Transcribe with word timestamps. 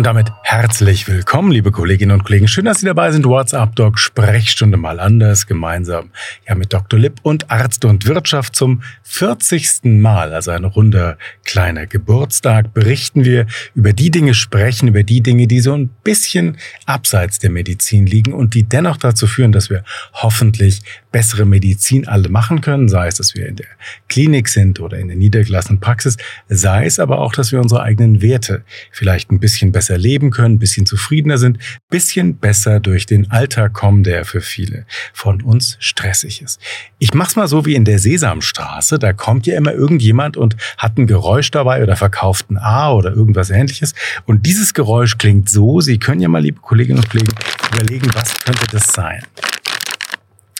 Und 0.00 0.06
damit 0.06 0.32
herzlich 0.44 1.06
willkommen, 1.08 1.52
liebe 1.52 1.72
Kolleginnen 1.72 2.12
und 2.12 2.24
Kollegen. 2.24 2.48
Schön, 2.48 2.64
dass 2.64 2.80
Sie 2.80 2.86
dabei 2.86 3.12
sind. 3.12 3.26
WhatsApp 3.26 3.76
Doc 3.76 3.98
Sprechstunde 3.98 4.78
mal 4.78 4.98
anders 4.98 5.46
gemeinsam 5.46 6.08
ja 6.48 6.54
mit 6.54 6.72
Dr. 6.72 6.98
Lipp 6.98 7.20
und 7.22 7.50
Arzt 7.50 7.84
und 7.84 8.06
Wirtschaft 8.06 8.56
zum 8.56 8.82
40. 9.02 9.80
Mal, 10.00 10.32
also 10.32 10.52
ein 10.52 10.64
runder 10.64 11.18
kleiner 11.44 11.86
Geburtstag, 11.86 12.72
berichten 12.72 13.26
wir 13.26 13.46
über 13.74 13.92
die 13.92 14.10
Dinge, 14.10 14.32
sprechen 14.32 14.88
über 14.88 15.02
die 15.02 15.20
Dinge, 15.20 15.46
die 15.46 15.60
so 15.60 15.74
ein 15.74 15.90
bisschen 16.02 16.56
abseits 16.86 17.38
der 17.38 17.50
Medizin 17.50 18.06
liegen 18.06 18.32
und 18.32 18.54
die 18.54 18.62
dennoch 18.62 18.96
dazu 18.96 19.26
führen, 19.26 19.52
dass 19.52 19.68
wir 19.68 19.84
hoffentlich 20.14 20.80
bessere 21.12 21.44
Medizin 21.44 22.08
alle 22.08 22.30
machen 22.30 22.62
können, 22.62 22.88
sei 22.88 23.08
es, 23.08 23.16
dass 23.16 23.34
wir 23.34 23.46
in 23.46 23.56
der 23.56 23.66
Klinik 24.08 24.48
sind 24.48 24.80
oder 24.80 24.98
in 24.98 25.08
der 25.08 25.16
niedergelassenen 25.18 25.80
Praxis, 25.80 26.16
sei 26.48 26.86
es 26.86 26.98
aber 26.98 27.18
auch, 27.18 27.34
dass 27.34 27.52
wir 27.52 27.60
unsere 27.60 27.82
eigenen 27.82 28.22
Werte 28.22 28.64
vielleicht 28.92 29.30
ein 29.30 29.40
bisschen 29.40 29.72
besser 29.72 29.89
leben 29.98 30.30
können, 30.30 30.56
ein 30.56 30.58
bisschen 30.58 30.86
zufriedener 30.86 31.38
sind, 31.38 31.58
ein 31.58 31.80
bisschen 31.90 32.36
besser 32.36 32.80
durch 32.80 33.06
den 33.06 33.30
Alltag 33.30 33.72
kommen, 33.72 34.02
der 34.02 34.24
für 34.24 34.40
viele 34.40 34.86
von 35.12 35.42
uns 35.42 35.76
stressig 35.80 36.42
ist. 36.42 36.60
Ich 36.98 37.14
mach's 37.14 37.36
mal 37.36 37.48
so 37.48 37.66
wie 37.66 37.74
in 37.74 37.84
der 37.84 37.98
Sesamstraße, 37.98 38.98
da 38.98 39.12
kommt 39.12 39.46
ja 39.46 39.56
immer 39.56 39.72
irgendjemand 39.72 40.36
und 40.36 40.56
hat 40.78 40.98
ein 40.98 41.06
Geräusch 41.06 41.50
dabei 41.50 41.82
oder 41.82 41.96
verkauft 41.96 42.50
ein 42.50 42.58
A 42.58 42.92
oder 42.92 43.12
irgendwas 43.12 43.50
ähnliches 43.50 43.94
und 44.26 44.46
dieses 44.46 44.74
Geräusch 44.74 45.18
klingt 45.18 45.48
so, 45.48 45.80
Sie 45.80 45.98
können 45.98 46.20
ja 46.20 46.28
mal, 46.28 46.42
liebe 46.42 46.60
Kolleginnen 46.60 46.98
und 46.98 47.10
Kollegen, 47.10 47.32
überlegen, 47.72 48.08
was 48.14 48.34
könnte 48.34 48.66
das 48.70 48.92
sein? 48.92 49.22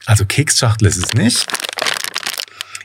Also 0.07 0.25
Keksschachtel 0.25 0.89
ist 0.89 0.97
es 0.97 1.13
nicht. 1.15 1.47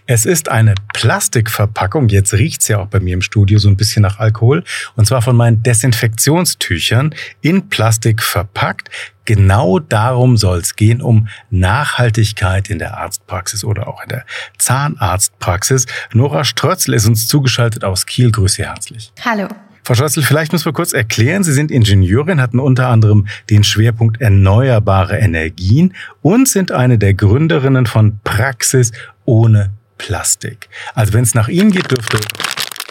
Es 0.08 0.28
ist 0.28 0.50
eine 0.50 0.76
Plastikverpackung. 0.94 2.10
Jetzt 2.10 2.34
riecht's 2.34 2.68
ja 2.68 2.78
auch 2.78 2.86
bei 2.86 3.00
mir 3.00 3.16
im 3.16 3.24
Studio 3.24 3.58
so 3.58 3.68
ein 3.68 3.76
bisschen 3.76 4.04
nach 4.04 4.20
Alkohol. 4.20 4.64
Und 4.96 5.08
zwar 5.08 5.24
von 5.24 5.36
meinen 5.36 5.64
Desinfektionstüchern 5.64 7.16
in 7.42 7.70
Plastik 7.70 8.22
verpackt. 8.22 8.92
Genau 9.26 9.80
darum 9.80 10.38
soll's 10.38 10.76
gehen, 10.76 11.02
um 11.02 11.28
Nachhaltigkeit 11.50 12.70
in 12.70 12.78
der 12.78 13.00
Arztpraxis 13.00 13.64
oder 13.64 13.88
auch 13.88 14.04
in 14.04 14.10
der 14.10 14.26
Zahnarztpraxis. 14.60 15.88
Nora 16.14 16.44
Strötzl 16.44 16.94
ist 16.94 17.08
uns 17.08 17.28
zugeschaltet 17.28 17.84
aus 17.84 18.06
Kiel. 18.06 18.32
Grüße 18.32 18.64
herzlich. 18.64 19.12
Hallo. 19.24 19.48
Frau 19.84 19.96
Schössel, 19.96 20.22
vielleicht 20.22 20.52
müssen 20.52 20.66
wir 20.66 20.74
kurz 20.74 20.94
erklären. 20.94 21.44
Sie 21.44 21.54
sind 21.54 21.72
Ingenieurin, 21.72 22.42
hatten 22.42 22.60
unter 22.60 22.90
anderem 22.90 23.26
den 23.50 23.64
Schwerpunkt 23.64 24.22
erneuerbare 24.22 25.18
Energien 25.18 25.96
und 26.22 26.48
sind 26.48 26.72
eine 26.72 27.00
der 27.00 27.16
Gründerinnen 27.16 27.88
von 27.88 28.20
Praxis 28.24 28.92
ohne 29.26 29.72
Plastik. 29.98 30.70
Also 30.94 31.14
wenn 31.14 31.24
es 31.24 31.34
nach 31.34 31.48
Ihnen 31.48 31.72
geht, 31.72 31.92
dürfte 31.92 32.20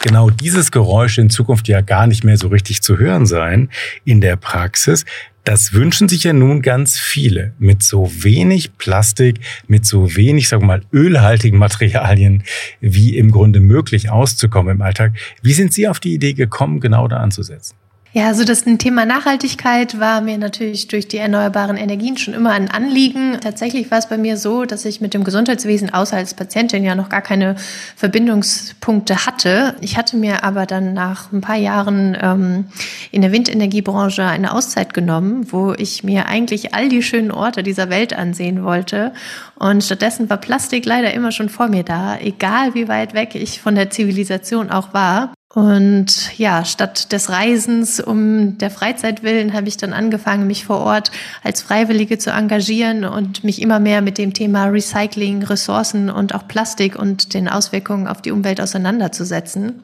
genau 0.03 0.29
dieses 0.29 0.71
Geräusch 0.71 1.19
in 1.19 1.31
Zukunft 1.31 1.67
ja 1.67 1.81
gar 1.81 2.07
nicht 2.07 2.25
mehr 2.25 2.37
so 2.37 2.49
richtig 2.49 2.83
zu 2.83 2.99
hören 2.99 3.27
sein 3.27 3.71
in 4.05 4.21
der 4.21 4.37
Praxis. 4.37 5.05
Das 5.45 5.75
wünschen 5.75 6.09
sich 6.09 6.25
ja 6.25 6.33
nun 6.33 6.63
ganz 6.63 6.99
viele, 6.99 7.53
mit 7.59 7.83
so 7.83 8.11
wenig 8.23 8.79
Plastik, 8.79 9.41
mit 9.67 9.85
so 9.85 10.17
wenig, 10.17 10.49
sagen 10.49 10.63
wir 10.63 10.67
mal, 10.67 10.83
ölhaltigen 10.93 11.59
Materialien 11.59 12.45
wie 12.81 13.17
im 13.17 13.31
Grunde 13.31 13.61
möglich 13.61 14.11
auszukommen 14.11 14.77
im 14.77 14.83
Alltag. 14.83 15.13
Wie 15.43 15.53
sind 15.53 15.73
Sie 15.75 15.87
auf 15.87 16.01
die 16.01 16.15
Idee 16.15 16.33
gekommen, 16.33 16.81
genau 16.81 17.09
da 17.09 17.19
anzusetzen? 17.19 17.77
Ja, 18.17 18.29
also 18.29 18.45
das 18.45 18.63
Thema 18.63 19.07
Nachhaltigkeit 19.07 19.99
war 19.99 20.21
mir 20.21 20.39
natürlich 20.39 20.87
durch 20.87 21.09
die 21.09 21.17
erneuerbaren 21.17 21.77
Energien 21.77 22.17
schon 22.17 22.33
immer 22.33 22.53
ein 22.53 22.71
Anliegen. 22.71 23.41
Tatsächlich 23.41 23.91
war 23.91 23.99
es 23.99 24.09
bei 24.09 24.19
mir 24.19 24.37
so, 24.37 24.67
dass 24.67 24.85
ich 24.85 25.01
mit 25.01 25.15
dem 25.15 25.25
Gesundheitswesen 25.25 25.93
außer 25.93 26.17
als 26.17 26.33
Patientin 26.33 26.85
ja 26.85 26.95
noch 26.95 27.09
gar 27.09 27.23
keine 27.23 27.57
Verbindungspunkte 27.97 29.27
hatte. 29.27 29.75
Ich 29.81 29.97
hatte 29.97 30.17
mir 30.17 30.45
aber 30.45 30.65
dann 30.65 30.95
nach 30.95 31.33
ein 31.33 31.41
paar 31.41 31.57
Jahren 31.57 32.17
ähm, 32.23 32.67
in 33.11 33.23
der 33.23 33.33
Windenergiebranche 33.33 34.23
eine 34.23 34.55
Auszeit 34.55 34.95
genommen, 34.95 35.51
wo 35.51 35.73
ich 35.77 36.05
mir 36.05 36.27
eigentlich 36.27 36.73
all 36.73 36.89
die 36.89 37.03
schönen 37.03 37.33
Orte 37.33 37.65
dieser 37.65 37.91
Welt 37.91 38.17
ansehen 38.17 38.63
wollte. 38.63 39.13
Und 39.57 39.83
stattdessen 39.83 40.31
war 40.31 40.37
Plastik 40.37 40.87
leider 40.87 41.13
immer 41.15 41.33
schon 41.33 41.49
vor 41.49 41.67
mir 41.67 41.83
da, 41.83 42.17
egal 42.21 42.75
wie 42.75 42.87
weit 42.87 43.13
weg 43.13 43.35
ich 43.35 43.61
von 43.61 43.75
der 43.75 43.91
Zivilisation 43.91 44.71
auch 44.71 44.95
war. 44.95 45.35
Und 45.55 46.37
ja, 46.37 46.65
statt 46.65 47.13
des 47.13 47.31
Reisens 47.31 48.01
um 48.01 48.59
der 48.59 48.73
Freizeit 48.73 49.23
willen 49.23 49.53
habe 49.53 49.69
ich 49.69 49.77
dann 49.77 49.93
angefangen, 49.93 50.49
mich 50.49 50.65
vor 50.65 50.81
Ort 50.81 51.13
als 51.45 51.63
Freiwillige 51.63 52.19
zu 52.19 52.31
engagieren 52.31 53.05
und 53.05 53.45
mich 53.45 53.63
immer 53.63 53.79
mehr 53.79 54.03
mit 54.03 54.19
dem 54.19 54.33
Thema 54.33 54.65
Recycling, 54.65 55.45
Ressourcen 55.45 56.11
und 56.11 56.35
auch 56.35 56.49
Plastik 56.49 56.99
und 56.99 57.35
den 57.35 57.49
Auswirkungen 57.49 58.09
auf 58.09 58.21
die 58.21 58.33
Umwelt 58.33 58.61
auseinanderzusetzen. 58.61 59.83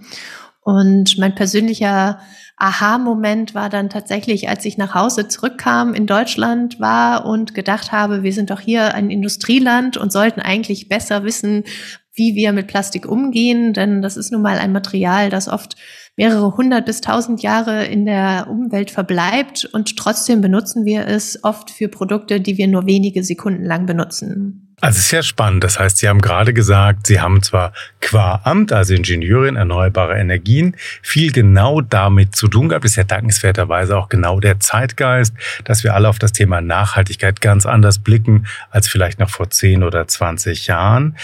Und 0.63 1.19
mein 1.19 1.37
persönlicher 1.37 2.19
Aha-Moment 2.57 3.55
war 3.55 3.69
dann 3.69 3.91
tatsächlich, 3.91 4.49
als 4.49 4.65
ich 4.65 4.77
nach 4.77 4.95
Hause 4.95 5.29
zurückkam 5.29 5.95
in 5.95 6.09
Deutschland 6.09 6.81
war 6.81 7.27
und 7.27 7.55
gedacht 7.55 7.93
habe, 7.93 8.25
wir 8.25 8.33
sind 8.33 8.51
doch 8.51 8.61
hier 8.61 8.95
ein 8.95 9.09
Industrieland 9.09 9.97
und 9.97 10.11
sollten 10.11 10.41
eigentlich 10.41 10.89
besser 10.89 11.23
wissen, 11.23 11.63
wie 12.21 12.35
wir 12.35 12.53
mit 12.53 12.67
Plastik 12.67 13.09
umgehen, 13.09 13.73
denn 13.73 14.03
das 14.03 14.19
ist 14.19 14.31
nun 14.31 14.43
mal 14.43 14.59
ein 14.59 14.73
Material, 14.73 15.31
das 15.31 15.49
oft 15.49 15.75
mehrere 16.17 16.55
hundert 16.55 16.85
bis 16.85 17.01
tausend 17.01 17.43
Jahre 17.43 17.87
in 17.87 18.05
der 18.05 18.47
Umwelt 18.51 18.91
verbleibt 18.91 19.65
und 19.65 19.97
trotzdem 19.97 20.43
benutzen 20.43 20.85
wir 20.85 21.07
es 21.07 21.43
oft 21.45 21.71
für 21.71 21.89
Produkte, 21.89 22.43
die 22.43 22.59
wir 22.59 22.69
nur 22.69 22.85
wenige 22.85 23.25
Sekunden 23.25 23.65
lang 23.65 23.87
benutzen. 23.87 24.67
Also 24.83 24.99
es 24.99 25.07
ist 25.07 25.11
ja 25.13 25.23
spannend. 25.23 25.63
Das 25.63 25.79
heißt, 25.79 25.99
Sie 25.99 26.09
haben 26.09 26.21
gerade 26.21 26.55
gesagt, 26.55 27.07
Sie 27.07 27.21
haben 27.21 27.43
zwar 27.43 27.73
qua 28.01 28.41
Amt, 28.45 28.73
also 28.73 28.95
Ingenieurin 28.95 29.57
erneuerbare 29.57 30.19
Energien, 30.19 30.75
viel 31.03 31.33
genau 31.33 31.81
damit 31.83 32.35
zu 32.35 32.49
tun 32.49 32.69
gehabt. 32.69 32.85
Das 32.85 32.93
ist 32.93 32.97
ja 32.97 33.05
dankenswerterweise 33.05 33.97
auch 33.97 34.09
genau 34.09 34.41
der 34.41 34.59
Zeitgeist, 34.59 35.35
dass 35.65 35.85
wir 35.85 35.95
alle 35.95 36.09
auf 36.09 36.19
das 36.19 36.33
Thema 36.33 36.61
Nachhaltigkeit 36.61 37.41
ganz 37.41 37.67
anders 37.67 37.99
blicken 37.99 38.47
als 38.71 38.89
vielleicht 38.89 39.21
noch 39.21 39.31
vor 39.31 39.51
10 39.51 39.83
oder 39.83 40.07
20 40.09 40.67
Jahren. 40.67 41.17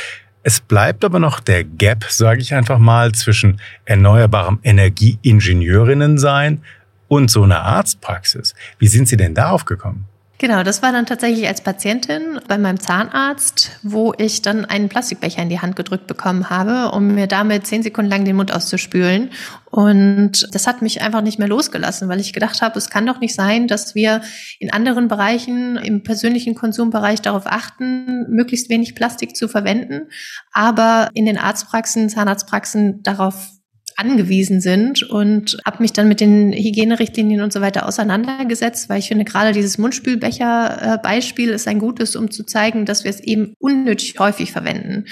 Es 0.48 0.60
bleibt 0.60 1.04
aber 1.04 1.18
noch 1.18 1.40
der 1.40 1.64
Gap, 1.64 2.04
sage 2.08 2.40
ich 2.40 2.54
einfach 2.54 2.78
mal, 2.78 3.10
zwischen 3.10 3.60
erneuerbarem 3.84 4.60
Energieingenieurinnen 4.62 6.18
sein 6.18 6.62
und 7.08 7.32
so 7.32 7.42
einer 7.42 7.64
Arztpraxis. 7.64 8.54
Wie 8.78 8.86
sind 8.86 9.08
Sie 9.08 9.16
denn 9.16 9.34
darauf 9.34 9.64
gekommen? 9.64 10.04
Genau, 10.38 10.62
das 10.62 10.82
war 10.82 10.92
dann 10.92 11.06
tatsächlich 11.06 11.48
als 11.48 11.62
Patientin 11.62 12.40
bei 12.46 12.58
meinem 12.58 12.78
Zahnarzt, 12.78 13.70
wo 13.82 14.12
ich 14.18 14.42
dann 14.42 14.66
einen 14.66 14.90
Plastikbecher 14.90 15.40
in 15.40 15.48
die 15.48 15.60
Hand 15.60 15.76
gedrückt 15.76 16.06
bekommen 16.06 16.50
habe, 16.50 16.94
um 16.94 17.14
mir 17.14 17.26
damit 17.26 17.66
zehn 17.66 17.82
Sekunden 17.82 18.10
lang 18.10 18.26
den 18.26 18.36
Mund 18.36 18.52
auszuspülen. 18.52 19.30
Und 19.70 20.46
das 20.52 20.66
hat 20.66 20.82
mich 20.82 21.00
einfach 21.00 21.22
nicht 21.22 21.38
mehr 21.38 21.48
losgelassen, 21.48 22.10
weil 22.10 22.20
ich 22.20 22.34
gedacht 22.34 22.60
habe, 22.60 22.78
es 22.78 22.90
kann 22.90 23.06
doch 23.06 23.18
nicht 23.18 23.34
sein, 23.34 23.66
dass 23.66 23.94
wir 23.94 24.20
in 24.58 24.70
anderen 24.70 25.08
Bereichen, 25.08 25.76
im 25.78 26.02
persönlichen 26.02 26.54
Konsumbereich 26.54 27.22
darauf 27.22 27.46
achten, 27.46 28.26
möglichst 28.28 28.68
wenig 28.68 28.94
Plastik 28.94 29.36
zu 29.36 29.48
verwenden, 29.48 30.08
aber 30.52 31.08
in 31.14 31.24
den 31.24 31.38
Arztpraxen, 31.38 32.10
Zahnarztpraxen 32.10 33.02
darauf 33.02 33.55
angewiesen 33.96 34.60
sind 34.60 35.02
und 35.02 35.56
habe 35.64 35.82
mich 35.82 35.92
dann 35.92 36.06
mit 36.06 36.20
den 36.20 36.52
Hygienerichtlinien 36.52 37.40
und 37.40 37.52
so 37.52 37.62
weiter 37.62 37.86
auseinandergesetzt, 37.86 38.88
weil 38.88 38.98
ich 38.98 39.08
finde, 39.08 39.24
gerade 39.24 39.52
dieses 39.52 39.78
Mundspülbecher-Beispiel 39.78 41.48
ist 41.48 41.66
ein 41.66 41.78
gutes, 41.78 42.14
um 42.14 42.30
zu 42.30 42.44
zeigen, 42.44 42.84
dass 42.84 43.04
wir 43.04 43.10
es 43.10 43.20
eben 43.20 43.54
unnötig 43.58 44.18
häufig 44.18 44.52
verwenden. 44.52 45.06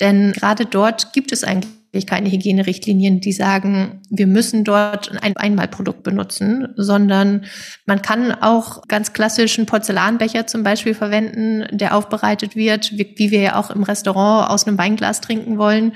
Denn 0.00 0.32
gerade 0.32 0.66
dort 0.66 1.12
gibt 1.12 1.30
es 1.30 1.44
eigentlich 1.44 2.06
keine 2.06 2.28
Hygienerichtlinien, 2.28 3.20
die 3.20 3.32
sagen, 3.32 4.02
wir 4.10 4.26
müssen 4.26 4.64
dort 4.64 5.12
ein 5.22 5.36
Einmalprodukt 5.36 6.02
benutzen, 6.02 6.68
sondern 6.76 7.44
man 7.86 8.02
kann 8.02 8.32
auch 8.32 8.88
ganz 8.88 9.12
klassischen 9.12 9.66
Porzellanbecher 9.66 10.48
zum 10.48 10.64
Beispiel 10.64 10.94
verwenden, 10.94 11.64
der 11.70 11.96
aufbereitet 11.96 12.56
wird, 12.56 12.98
wie 12.98 13.30
wir 13.30 13.40
ja 13.40 13.56
auch 13.56 13.70
im 13.70 13.84
Restaurant 13.84 14.50
aus 14.50 14.66
einem 14.66 14.76
Weinglas 14.76 15.20
trinken 15.20 15.56
wollen 15.56 15.92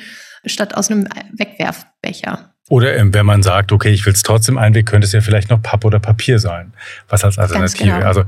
statt 0.48 0.76
aus 0.76 0.90
einem 0.90 1.08
Wegwerfbecher. 1.32 2.50
Oder 2.68 2.96
ähm, 2.96 3.14
wenn 3.14 3.26
man 3.26 3.42
sagt, 3.42 3.72
okay, 3.72 3.90
ich 3.90 4.04
will 4.04 4.12
es 4.12 4.22
trotzdem 4.22 4.58
einweg, 4.58 4.86
könnte 4.86 5.06
es 5.06 5.12
ja 5.12 5.20
vielleicht 5.20 5.50
noch 5.50 5.62
Papp 5.62 5.84
oder 5.84 5.98
Papier 5.98 6.38
sein, 6.38 6.72
was 7.08 7.24
als 7.24 7.38
Alternative. 7.38 7.84
Genau. 7.84 8.06
Also 8.06 8.24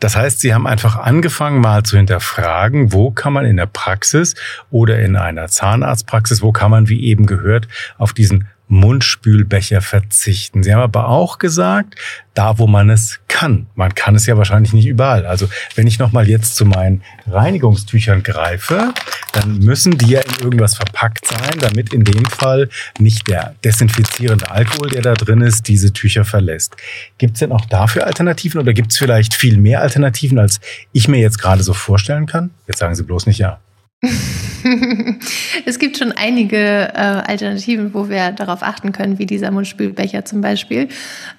das 0.00 0.14
heißt, 0.14 0.40
Sie 0.40 0.52
haben 0.52 0.66
einfach 0.66 0.96
angefangen, 0.96 1.60
mal 1.60 1.82
zu 1.82 1.96
hinterfragen, 1.96 2.92
wo 2.92 3.10
kann 3.10 3.32
man 3.32 3.46
in 3.46 3.56
der 3.56 3.66
Praxis 3.66 4.34
oder 4.70 4.98
in 4.98 5.16
einer 5.16 5.48
Zahnarztpraxis, 5.48 6.42
wo 6.42 6.52
kann 6.52 6.70
man, 6.70 6.88
wie 6.88 7.02
eben 7.04 7.26
gehört, 7.26 7.68
auf 7.96 8.12
diesen 8.12 8.46
Mundspülbecher 8.68 9.80
verzichten. 9.80 10.62
Sie 10.62 10.74
haben 10.74 10.80
aber 10.80 11.08
auch 11.08 11.38
gesagt, 11.38 11.94
da 12.34 12.58
wo 12.58 12.66
man 12.66 12.90
es 12.90 13.20
kann. 13.28 13.66
Man 13.74 13.94
kann 13.94 14.14
es 14.14 14.26
ja 14.26 14.36
wahrscheinlich 14.36 14.72
nicht 14.72 14.86
überall. 14.86 15.26
Also 15.26 15.48
wenn 15.74 15.86
ich 15.86 15.98
nochmal 15.98 16.28
jetzt 16.28 16.56
zu 16.56 16.64
meinen 16.64 17.02
Reinigungstüchern 17.26 18.22
greife, 18.22 18.92
dann 19.32 19.58
müssen 19.58 19.98
die 19.98 20.10
ja 20.10 20.20
in 20.20 20.42
irgendwas 20.42 20.74
verpackt 20.74 21.26
sein, 21.26 21.58
damit 21.60 21.92
in 21.92 22.04
dem 22.04 22.24
Fall 22.24 22.68
nicht 22.98 23.28
der 23.28 23.54
desinfizierende 23.64 24.50
Alkohol, 24.50 24.90
der 24.90 25.02
da 25.02 25.14
drin 25.14 25.42
ist, 25.42 25.68
diese 25.68 25.92
Tücher 25.92 26.24
verlässt. 26.24 26.76
Gibt 27.18 27.34
es 27.34 27.40
denn 27.40 27.52
auch 27.52 27.66
dafür 27.66 28.06
Alternativen 28.06 28.60
oder 28.60 28.72
gibt 28.72 28.92
es 28.92 28.98
vielleicht 28.98 29.34
viel 29.34 29.58
mehr 29.58 29.82
Alternativen, 29.82 30.38
als 30.38 30.60
ich 30.92 31.08
mir 31.08 31.20
jetzt 31.20 31.38
gerade 31.38 31.62
so 31.62 31.72
vorstellen 31.72 32.26
kann? 32.26 32.50
Jetzt 32.66 32.78
sagen 32.78 32.94
Sie 32.94 33.02
bloß 33.02 33.26
nicht 33.26 33.38
ja. 33.38 33.60
es 35.64 35.78
gibt 35.78 35.96
schon 35.96 36.12
einige 36.12 36.56
äh, 36.56 36.96
Alternativen, 36.96 37.94
wo 37.94 38.08
wir 38.08 38.32
darauf 38.32 38.62
achten 38.62 38.92
können, 38.92 39.18
wie 39.18 39.26
dieser 39.26 39.50
Mundspülbecher 39.50 40.24
zum 40.24 40.40
Beispiel. 40.40 40.88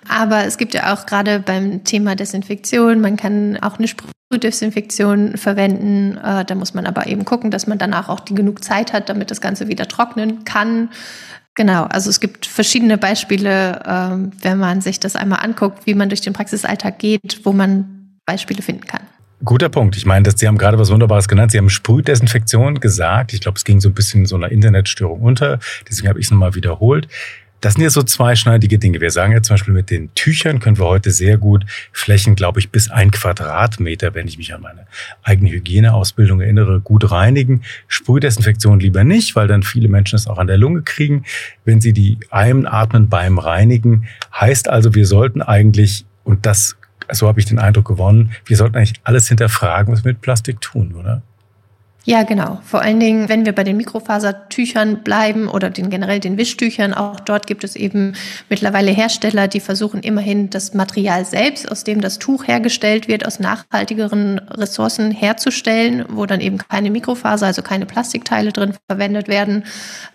Aber 0.08 0.46
es 0.46 0.58
gibt 0.58 0.74
ja 0.74 0.94
auch 0.94 1.06
gerade 1.06 1.40
beim 1.40 1.84
Thema 1.84 2.16
Desinfektion, 2.16 3.02
man 3.02 3.18
kann 3.18 3.58
auch 3.58 3.78
eine 3.78 3.88
Sprühdesinfektion 3.88 5.38
verwenden. 5.38 6.18
Äh, 6.18 6.46
da 6.46 6.56
muss 6.56 6.74
man 6.74 6.86
aber 6.86 7.08
eben 7.08 7.26
gucken, 7.26 7.52
dass 7.52 7.68
man 7.68 7.78
danach 7.78 8.10
auch 8.10 8.20
die 8.20 8.36
genug 8.36 8.64
Zeit 8.64 8.94
hat, 8.94 9.10
damit 9.10 9.32
das 9.32 9.42
Ganze 9.42 9.68
wieder 9.68 9.88
trocknen 9.88 10.44
kann. 10.44 10.90
Genau, 11.56 11.86
also 11.86 12.10
es 12.10 12.20
gibt 12.20 12.46
verschiedene 12.46 12.98
Beispiele, 12.98 13.82
äh, 13.84 14.44
wenn 14.44 14.60
man 14.60 14.82
sich 14.82 15.00
das 15.00 15.16
einmal 15.16 15.40
anguckt, 15.44 15.86
wie 15.86 15.96
man 15.96 16.10
durch 16.10 16.22
den 16.22 16.34
Praxisalltag 16.34 17.00
geht, 17.00 17.42
wo 17.44 17.52
man 17.52 18.18
Beispiele 18.26 18.62
finden 18.62 18.86
kann. 18.86 19.07
Guter 19.44 19.70
Punkt. 19.70 19.96
Ich 19.96 20.06
meine, 20.06 20.24
dass 20.24 20.40
Sie 20.40 20.48
haben 20.48 20.58
gerade 20.58 20.80
was 20.80 20.92
Wunderbares 20.92 21.28
genannt. 21.28 21.52
Sie 21.52 21.60
haben 21.60 21.70
Sprühdesinfektion 21.70 22.80
gesagt. 22.80 23.34
Ich 23.34 23.42
glaube, 23.42 23.58
es 23.58 23.66
ging 23.66 23.80
so 23.80 23.90
ein 23.90 23.94
bisschen 23.94 24.26
so 24.26 24.36
einer 24.36 24.52
Internetstörung 24.52 25.22
unter. 25.22 25.60
Deswegen 25.88 26.10
habe 26.10 26.20
ich 26.20 26.26
es 26.26 26.32
nochmal 26.32 26.56
wiederholt. 26.56 27.08
Das 27.62 27.74
sind 27.74 27.84
ja 27.84 27.90
so 27.90 28.04
zweischneidige 28.04 28.78
Dinge. 28.78 29.02
Wir 29.02 29.10
sagen 29.10 29.34
ja 29.34 29.42
zum 29.42 29.56
Beispiel 29.56 29.74
mit 29.74 29.90
den 29.90 30.14
Tüchern 30.14 30.60
können 30.60 30.78
wir 30.78 30.86
heute 30.86 31.12
sehr 31.12 31.38
gut 31.38 31.66
Flächen, 31.92 32.36
glaube 32.36 32.60
ich, 32.60 32.70
bis 32.70 32.90
ein 32.90 33.10
Quadratmeter, 33.10 34.14
wenn 34.14 34.28
ich 34.28 34.38
mich 34.38 34.54
an 34.54 34.62
meine 34.62 34.86
eigene 35.24 35.50
Hygieneausbildung 35.50 36.42
erinnere, 36.42 36.82
gut 36.82 37.10
reinigen. 37.10 37.64
Sprühdesinfektion 37.88 38.80
lieber 38.80 39.04
nicht, 39.04 39.36
weil 39.36 39.48
dann 39.48 39.64
viele 39.64 39.88
Menschen 39.88 40.18
es 40.18 40.28
auch 40.28 40.38
an 40.38 40.48
der 40.48 40.58
Lunge 40.58 40.84
kriegen, 40.84 41.26
wenn 41.66 41.82
sie 41.82 41.94
die 41.94 42.20
einatmen 42.30 43.10
beim 43.10 43.40
Reinigen. 43.40 44.08
Heißt 44.34 44.70
also, 44.70 44.94
wir 44.94 45.08
sollten 45.08 45.42
eigentlich, 45.42 46.06
und 46.24 46.46
das 46.46 46.78
so 47.12 47.28
habe 47.28 47.40
ich 47.40 47.46
den 47.46 47.60
Eindruck 47.60 47.86
gewonnen, 47.86 48.32
wir 48.46 48.58
sollten 48.58 48.78
eigentlich 48.78 49.00
alles 49.04 49.28
hinterfragen, 49.28 49.94
was 49.94 50.04
wir 50.04 50.12
mit 50.12 50.22
Plastik 50.22 50.62
tun, 50.62 50.94
oder? 50.96 51.22
Ja, 52.10 52.24
genau. 52.24 52.62
Vor 52.64 52.82
allen 52.82 53.02
Dingen, 53.02 53.28
wenn 53.28 53.46
wir 53.46 53.52
bei 53.52 53.66
den 53.66 53.76
Mikrofasertüchern 53.76 55.04
bleiben 55.04 55.50
oder 55.50 55.70
den 55.70 55.90
generell 55.90 56.22
den 56.22 56.38
Wischtüchern, 56.38 56.94
auch 56.94 57.20
dort 57.20 57.48
gibt 57.48 57.66
es 57.66 57.76
eben 57.76 58.14
mittlerweile 58.48 58.92
Hersteller, 58.92 59.50
die 59.50 59.60
versuchen 59.60 60.00
immerhin 60.00 60.50
das 60.50 60.74
Material 60.74 61.26
selbst, 61.26 61.70
aus 61.70 61.84
dem 61.84 62.00
das 62.00 62.18
Tuch 62.18 62.48
hergestellt 62.48 63.10
wird, 63.10 63.26
aus 63.26 63.42
nachhaltigeren 63.42 64.40
Ressourcen 64.40 65.12
herzustellen, 65.12 66.06
wo 66.08 66.26
dann 66.26 66.40
eben 66.40 66.60
keine 66.60 66.92
Mikrofaser, 66.92 67.48
also 67.48 67.62
keine 67.62 67.86
Plastikteile 67.86 68.54
drin 68.54 68.74
verwendet 68.90 69.28
werden. 69.28 69.66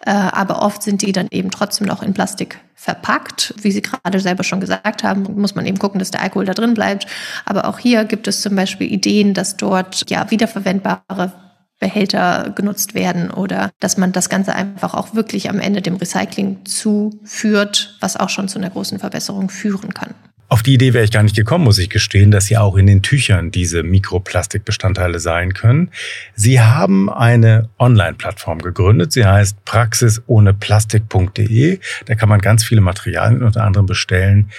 Äh, 0.06 0.12
aber 0.12 0.62
oft 0.62 0.82
sind 0.82 1.02
die 1.02 1.12
dann 1.12 1.28
eben 1.30 1.50
trotzdem 1.50 1.88
noch 1.88 2.02
in 2.02 2.14
Plastik 2.14 2.58
verpackt. 2.74 3.52
Wie 3.60 3.70
Sie 3.70 3.82
gerade 3.82 4.18
selber 4.18 4.44
schon 4.44 4.60
gesagt 4.60 5.04
haben, 5.04 5.24
muss 5.38 5.54
man 5.54 5.66
eben 5.66 5.78
gucken, 5.78 5.98
dass 5.98 6.10
der 6.10 6.22
Alkohol 6.22 6.46
da 6.46 6.54
drin 6.54 6.72
bleibt. 6.72 7.06
Aber 7.44 7.66
auch 7.66 7.78
hier 7.78 8.06
gibt 8.06 8.28
es 8.28 8.40
zum 8.40 8.56
Beispiel 8.56 8.90
Ideen, 8.90 9.34
dass 9.34 9.58
dort 9.58 10.08
ja 10.08 10.30
wiederverwendbare 10.30 11.32
Behälter 11.82 12.54
genutzt 12.54 12.94
werden 12.94 13.32
oder 13.32 13.72
dass 13.80 13.96
man 13.96 14.12
das 14.12 14.28
Ganze 14.30 14.54
einfach 14.54 14.94
auch 14.94 15.16
wirklich 15.16 15.50
am 15.50 15.58
Ende 15.58 15.82
dem 15.82 15.96
Recycling 15.96 16.64
zuführt, 16.64 17.96
was 18.00 18.16
auch 18.16 18.28
schon 18.28 18.46
zu 18.46 18.60
einer 18.60 18.70
großen 18.70 19.00
Verbesserung 19.00 19.50
führen 19.50 19.92
kann. 19.92 20.14
Auf 20.48 20.62
die 20.62 20.74
Idee 20.74 20.94
wäre 20.94 21.02
ich 21.02 21.10
gar 21.10 21.24
nicht 21.24 21.34
gekommen, 21.34 21.64
muss 21.64 21.78
ich 21.78 21.90
gestehen, 21.90 22.30
dass 22.30 22.48
ja 22.50 22.60
auch 22.60 22.76
in 22.76 22.86
den 22.86 23.02
Tüchern 23.02 23.50
diese 23.50 23.82
Mikroplastikbestandteile 23.82 25.18
sein 25.18 25.54
können. 25.54 25.90
Sie 26.36 26.60
haben 26.60 27.10
eine 27.10 27.68
Online-Plattform 27.80 28.60
gegründet. 28.60 29.12
Sie 29.12 29.24
heißt 29.24 29.64
praxisohneplastik.de. 29.64 31.80
Da 32.06 32.14
kann 32.14 32.28
man 32.28 32.40
ganz 32.40 32.62
viele 32.64 32.82
Materialien 32.82 33.42
unter 33.42 33.64
anderem 33.64 33.86
bestellen, 33.86 34.52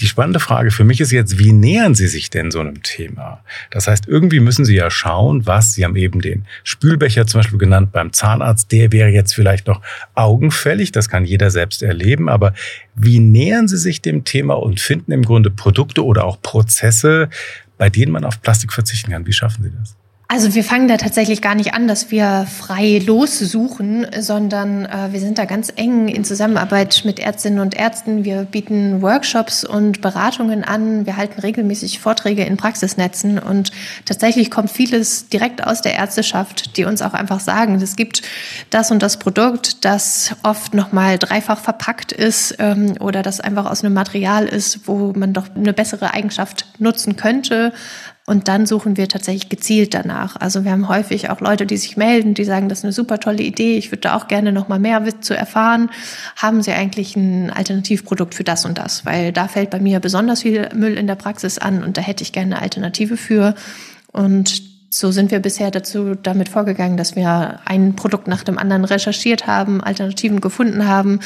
die 0.00 0.06
spannende 0.06 0.40
Frage 0.40 0.70
für 0.70 0.84
mich 0.84 1.00
ist 1.00 1.12
jetzt, 1.12 1.38
wie 1.38 1.52
nähern 1.52 1.94
Sie 1.94 2.08
sich 2.08 2.30
denn 2.30 2.50
so 2.50 2.60
einem 2.60 2.82
Thema? 2.82 3.44
Das 3.70 3.86
heißt, 3.86 4.08
irgendwie 4.08 4.40
müssen 4.40 4.64
Sie 4.64 4.74
ja 4.74 4.90
schauen, 4.90 5.46
was, 5.46 5.74
Sie 5.74 5.84
haben 5.84 5.96
eben 5.96 6.20
den 6.20 6.46
Spülbecher 6.64 7.26
zum 7.26 7.40
Beispiel 7.40 7.58
genannt 7.58 7.92
beim 7.92 8.12
Zahnarzt, 8.12 8.72
der 8.72 8.92
wäre 8.92 9.10
jetzt 9.10 9.34
vielleicht 9.34 9.66
noch 9.66 9.82
augenfällig, 10.14 10.92
das 10.92 11.08
kann 11.08 11.24
jeder 11.24 11.50
selbst 11.50 11.82
erleben, 11.82 12.28
aber 12.28 12.54
wie 12.94 13.18
nähern 13.18 13.68
Sie 13.68 13.78
sich 13.78 14.00
dem 14.00 14.24
Thema 14.24 14.54
und 14.54 14.80
finden 14.80 15.12
im 15.12 15.22
Grunde 15.22 15.50
Produkte 15.50 16.04
oder 16.04 16.24
auch 16.24 16.40
Prozesse, 16.40 17.28
bei 17.76 17.90
denen 17.90 18.12
man 18.12 18.24
auf 18.24 18.40
Plastik 18.40 18.72
verzichten 18.72 19.12
kann? 19.12 19.26
Wie 19.26 19.32
schaffen 19.32 19.64
Sie 19.64 19.72
das? 19.78 19.99
Also 20.32 20.54
wir 20.54 20.62
fangen 20.62 20.86
da 20.86 20.96
tatsächlich 20.96 21.42
gar 21.42 21.56
nicht 21.56 21.74
an, 21.74 21.88
dass 21.88 22.12
wir 22.12 22.46
frei 22.46 23.02
lossuchen, 23.04 24.06
sondern 24.16 24.86
äh, 24.86 25.08
wir 25.10 25.18
sind 25.18 25.38
da 25.38 25.44
ganz 25.44 25.72
eng 25.74 26.06
in 26.06 26.22
Zusammenarbeit 26.22 27.02
mit 27.04 27.18
Ärztinnen 27.18 27.58
und 27.58 27.74
Ärzten. 27.74 28.24
Wir 28.24 28.44
bieten 28.44 29.02
Workshops 29.02 29.64
und 29.64 30.00
Beratungen 30.00 30.62
an. 30.62 31.04
Wir 31.04 31.16
halten 31.16 31.40
regelmäßig 31.40 31.98
Vorträge 31.98 32.44
in 32.44 32.56
Praxisnetzen 32.56 33.40
und 33.40 33.72
tatsächlich 34.04 34.52
kommt 34.52 34.70
vieles 34.70 35.28
direkt 35.28 35.66
aus 35.66 35.82
der 35.82 35.96
Ärzteschaft, 35.96 36.76
die 36.76 36.84
uns 36.84 37.02
auch 37.02 37.12
einfach 37.12 37.40
sagen, 37.40 37.74
es 37.82 37.96
gibt 37.96 38.22
das 38.70 38.92
und 38.92 39.02
das 39.02 39.16
Produkt, 39.16 39.84
das 39.84 40.36
oft 40.44 40.74
nochmal 40.74 41.18
dreifach 41.18 41.58
verpackt 41.58 42.12
ist 42.12 42.54
ähm, 42.60 42.94
oder 43.00 43.24
das 43.24 43.40
einfach 43.40 43.68
aus 43.68 43.82
einem 43.82 43.94
Material 43.94 44.46
ist, 44.46 44.86
wo 44.86 45.12
man 45.12 45.32
doch 45.32 45.48
eine 45.56 45.72
bessere 45.72 46.14
Eigenschaft 46.14 46.66
nutzen 46.78 47.16
könnte. 47.16 47.72
Und 48.30 48.46
dann 48.46 48.64
suchen 48.64 48.96
wir 48.96 49.08
tatsächlich 49.08 49.48
gezielt 49.48 49.92
danach. 49.92 50.36
Also 50.36 50.62
wir 50.62 50.70
haben 50.70 50.86
häufig 50.86 51.30
auch 51.30 51.40
Leute, 51.40 51.66
die 51.66 51.76
sich 51.76 51.96
melden, 51.96 52.32
die 52.32 52.44
sagen, 52.44 52.68
das 52.68 52.78
ist 52.78 52.84
eine 52.84 52.92
super 52.92 53.18
tolle 53.18 53.42
Idee, 53.42 53.76
ich 53.76 53.90
würde 53.90 54.02
da 54.02 54.16
auch 54.16 54.28
gerne 54.28 54.52
noch 54.52 54.68
mal 54.68 54.78
mehr 54.78 55.02
zu 55.20 55.36
erfahren. 55.36 55.90
Haben 56.36 56.62
Sie 56.62 56.70
eigentlich 56.70 57.16
ein 57.16 57.50
Alternativprodukt 57.50 58.36
für 58.36 58.44
das 58.44 58.64
und 58.64 58.78
das? 58.78 59.04
Weil 59.04 59.32
da 59.32 59.48
fällt 59.48 59.70
bei 59.70 59.80
mir 59.80 59.98
besonders 59.98 60.42
viel 60.42 60.68
Müll 60.76 60.96
in 60.96 61.08
der 61.08 61.16
Praxis 61.16 61.58
an 61.58 61.82
und 61.82 61.96
da 61.96 62.02
hätte 62.02 62.22
ich 62.22 62.30
gerne 62.30 62.54
eine 62.54 62.62
Alternative 62.62 63.16
für. 63.16 63.56
Und 64.12 64.62
so 64.90 65.10
sind 65.10 65.32
wir 65.32 65.40
bisher 65.40 65.72
dazu 65.72 66.14
damit 66.14 66.48
vorgegangen, 66.48 66.96
dass 66.96 67.16
wir 67.16 67.58
ein 67.64 67.96
Produkt 67.96 68.28
nach 68.28 68.44
dem 68.44 68.58
anderen 68.58 68.84
recherchiert 68.84 69.48
haben, 69.48 69.80
Alternativen 69.80 70.40
gefunden 70.40 70.86
haben 70.86 71.18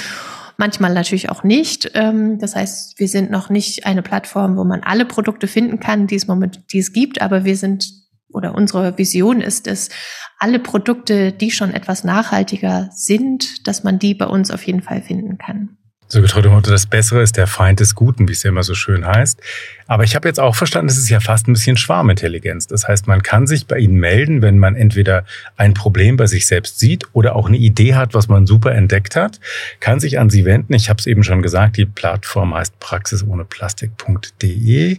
manchmal 0.56 0.92
natürlich 0.92 1.30
auch 1.30 1.44
nicht. 1.44 1.90
Ähm, 1.94 2.38
das 2.38 2.56
heißt, 2.56 2.98
wir 2.98 3.08
sind 3.08 3.30
noch 3.30 3.50
nicht 3.50 3.86
eine 3.86 4.02
Plattform, 4.02 4.56
wo 4.56 4.64
man 4.64 4.82
alle 4.82 5.04
Produkte 5.04 5.46
finden 5.46 5.80
kann, 5.80 6.06
die 6.06 6.16
es 6.16 6.26
moment, 6.26 6.62
die 6.72 6.78
es 6.78 6.92
gibt, 6.92 7.20
aber 7.20 7.44
wir 7.44 7.56
sind 7.56 8.04
oder 8.34 8.54
unsere 8.54 8.98
Vision 8.98 9.40
ist 9.40 9.68
es, 9.68 9.90
alle 10.38 10.58
Produkte, 10.58 11.32
die 11.32 11.52
schon 11.52 11.72
etwas 11.72 12.02
nachhaltiger 12.02 12.90
sind, 12.92 13.66
dass 13.66 13.84
man 13.84 13.98
die 13.98 14.14
bei 14.14 14.26
uns 14.26 14.50
auf 14.50 14.66
jeden 14.66 14.82
Fall 14.82 15.02
finden 15.02 15.38
kann. 15.38 15.78
So 16.14 16.22
getreu 16.22 16.40
dem 16.42 16.52
Motto, 16.52 16.70
das 16.70 16.86
Bessere 16.86 17.22
ist 17.22 17.36
der 17.36 17.48
Feind 17.48 17.80
des 17.80 17.96
Guten, 17.96 18.28
wie 18.28 18.32
es 18.32 18.44
ja 18.44 18.50
immer 18.50 18.62
so 18.62 18.76
schön 18.76 19.04
heißt. 19.04 19.40
Aber 19.88 20.04
ich 20.04 20.14
habe 20.14 20.28
jetzt 20.28 20.38
auch 20.38 20.54
verstanden, 20.54 20.88
es 20.88 20.96
ist 20.96 21.08
ja 21.08 21.18
fast 21.18 21.48
ein 21.48 21.54
bisschen 21.54 21.76
Schwarmintelligenz. 21.76 22.68
Das 22.68 22.86
heißt, 22.86 23.08
man 23.08 23.24
kann 23.24 23.48
sich 23.48 23.66
bei 23.66 23.78
Ihnen 23.78 23.96
melden, 23.96 24.40
wenn 24.40 24.56
man 24.56 24.76
entweder 24.76 25.24
ein 25.56 25.74
Problem 25.74 26.16
bei 26.16 26.28
sich 26.28 26.46
selbst 26.46 26.78
sieht 26.78 27.02
oder 27.14 27.34
auch 27.34 27.48
eine 27.48 27.56
Idee 27.56 27.96
hat, 27.96 28.14
was 28.14 28.28
man 28.28 28.46
super 28.46 28.76
entdeckt 28.76 29.16
hat, 29.16 29.40
kann 29.80 29.98
sich 29.98 30.20
an 30.20 30.30
Sie 30.30 30.44
wenden. 30.44 30.72
Ich 30.74 30.88
habe 30.88 31.00
es 31.00 31.06
eben 31.06 31.24
schon 31.24 31.42
gesagt, 31.42 31.78
die 31.78 31.84
Plattform 31.84 32.54
heißt 32.54 32.78
praxisohneplastik.de. 32.78 34.98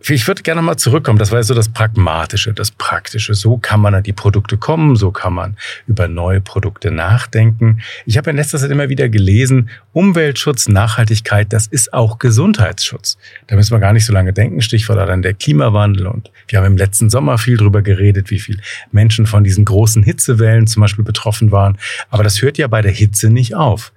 Ich 0.00 0.26
würde 0.28 0.42
gerne 0.42 0.62
mal 0.62 0.76
zurückkommen. 0.76 1.18
Das 1.18 1.32
war 1.32 1.42
so 1.42 1.54
das 1.54 1.68
Pragmatische, 1.68 2.52
das 2.52 2.70
Praktische. 2.70 3.34
So 3.34 3.58
kann 3.58 3.80
man 3.80 3.94
an 3.94 4.02
die 4.04 4.12
Produkte 4.12 4.56
kommen, 4.56 4.94
so 4.96 5.10
kann 5.10 5.34
man 5.34 5.56
über 5.86 6.06
neue 6.06 6.40
Produkte 6.40 6.90
nachdenken. 6.90 7.80
Ich 8.06 8.16
habe 8.16 8.30
in 8.30 8.36
letzter 8.36 8.58
Zeit 8.58 8.70
immer 8.70 8.88
wieder 8.88 9.08
gelesen, 9.08 9.70
Umweltschutz, 9.92 10.68
Nachhaltigkeit, 10.68 11.52
das 11.52 11.66
ist 11.66 11.92
auch 11.92 12.18
Gesundheitsschutz. 12.18 13.18
Da 13.48 13.56
müssen 13.56 13.72
wir 13.72 13.80
gar 13.80 13.92
nicht 13.92 14.06
so 14.06 14.12
lange 14.12 14.32
denken. 14.32 14.60
Stichwort 14.60 14.98
dann 14.98 15.22
der 15.22 15.34
Klimawandel. 15.34 16.06
Und 16.06 16.30
wir 16.46 16.60
haben 16.60 16.66
im 16.66 16.76
letzten 16.76 17.10
Sommer 17.10 17.36
viel 17.36 17.56
drüber 17.56 17.82
geredet, 17.82 18.30
wie 18.30 18.38
viele 18.38 18.58
Menschen 18.92 19.26
von 19.26 19.42
diesen 19.42 19.64
großen 19.64 20.04
Hitzewellen 20.04 20.66
zum 20.68 20.80
Beispiel 20.80 21.04
betroffen 21.04 21.50
waren. 21.50 21.76
Aber 22.08 22.22
das 22.22 22.40
hört 22.40 22.56
ja 22.56 22.68
bei 22.68 22.82
der 22.82 22.92
Hitze 22.92 23.30
nicht 23.30 23.54
auf. 23.54 23.92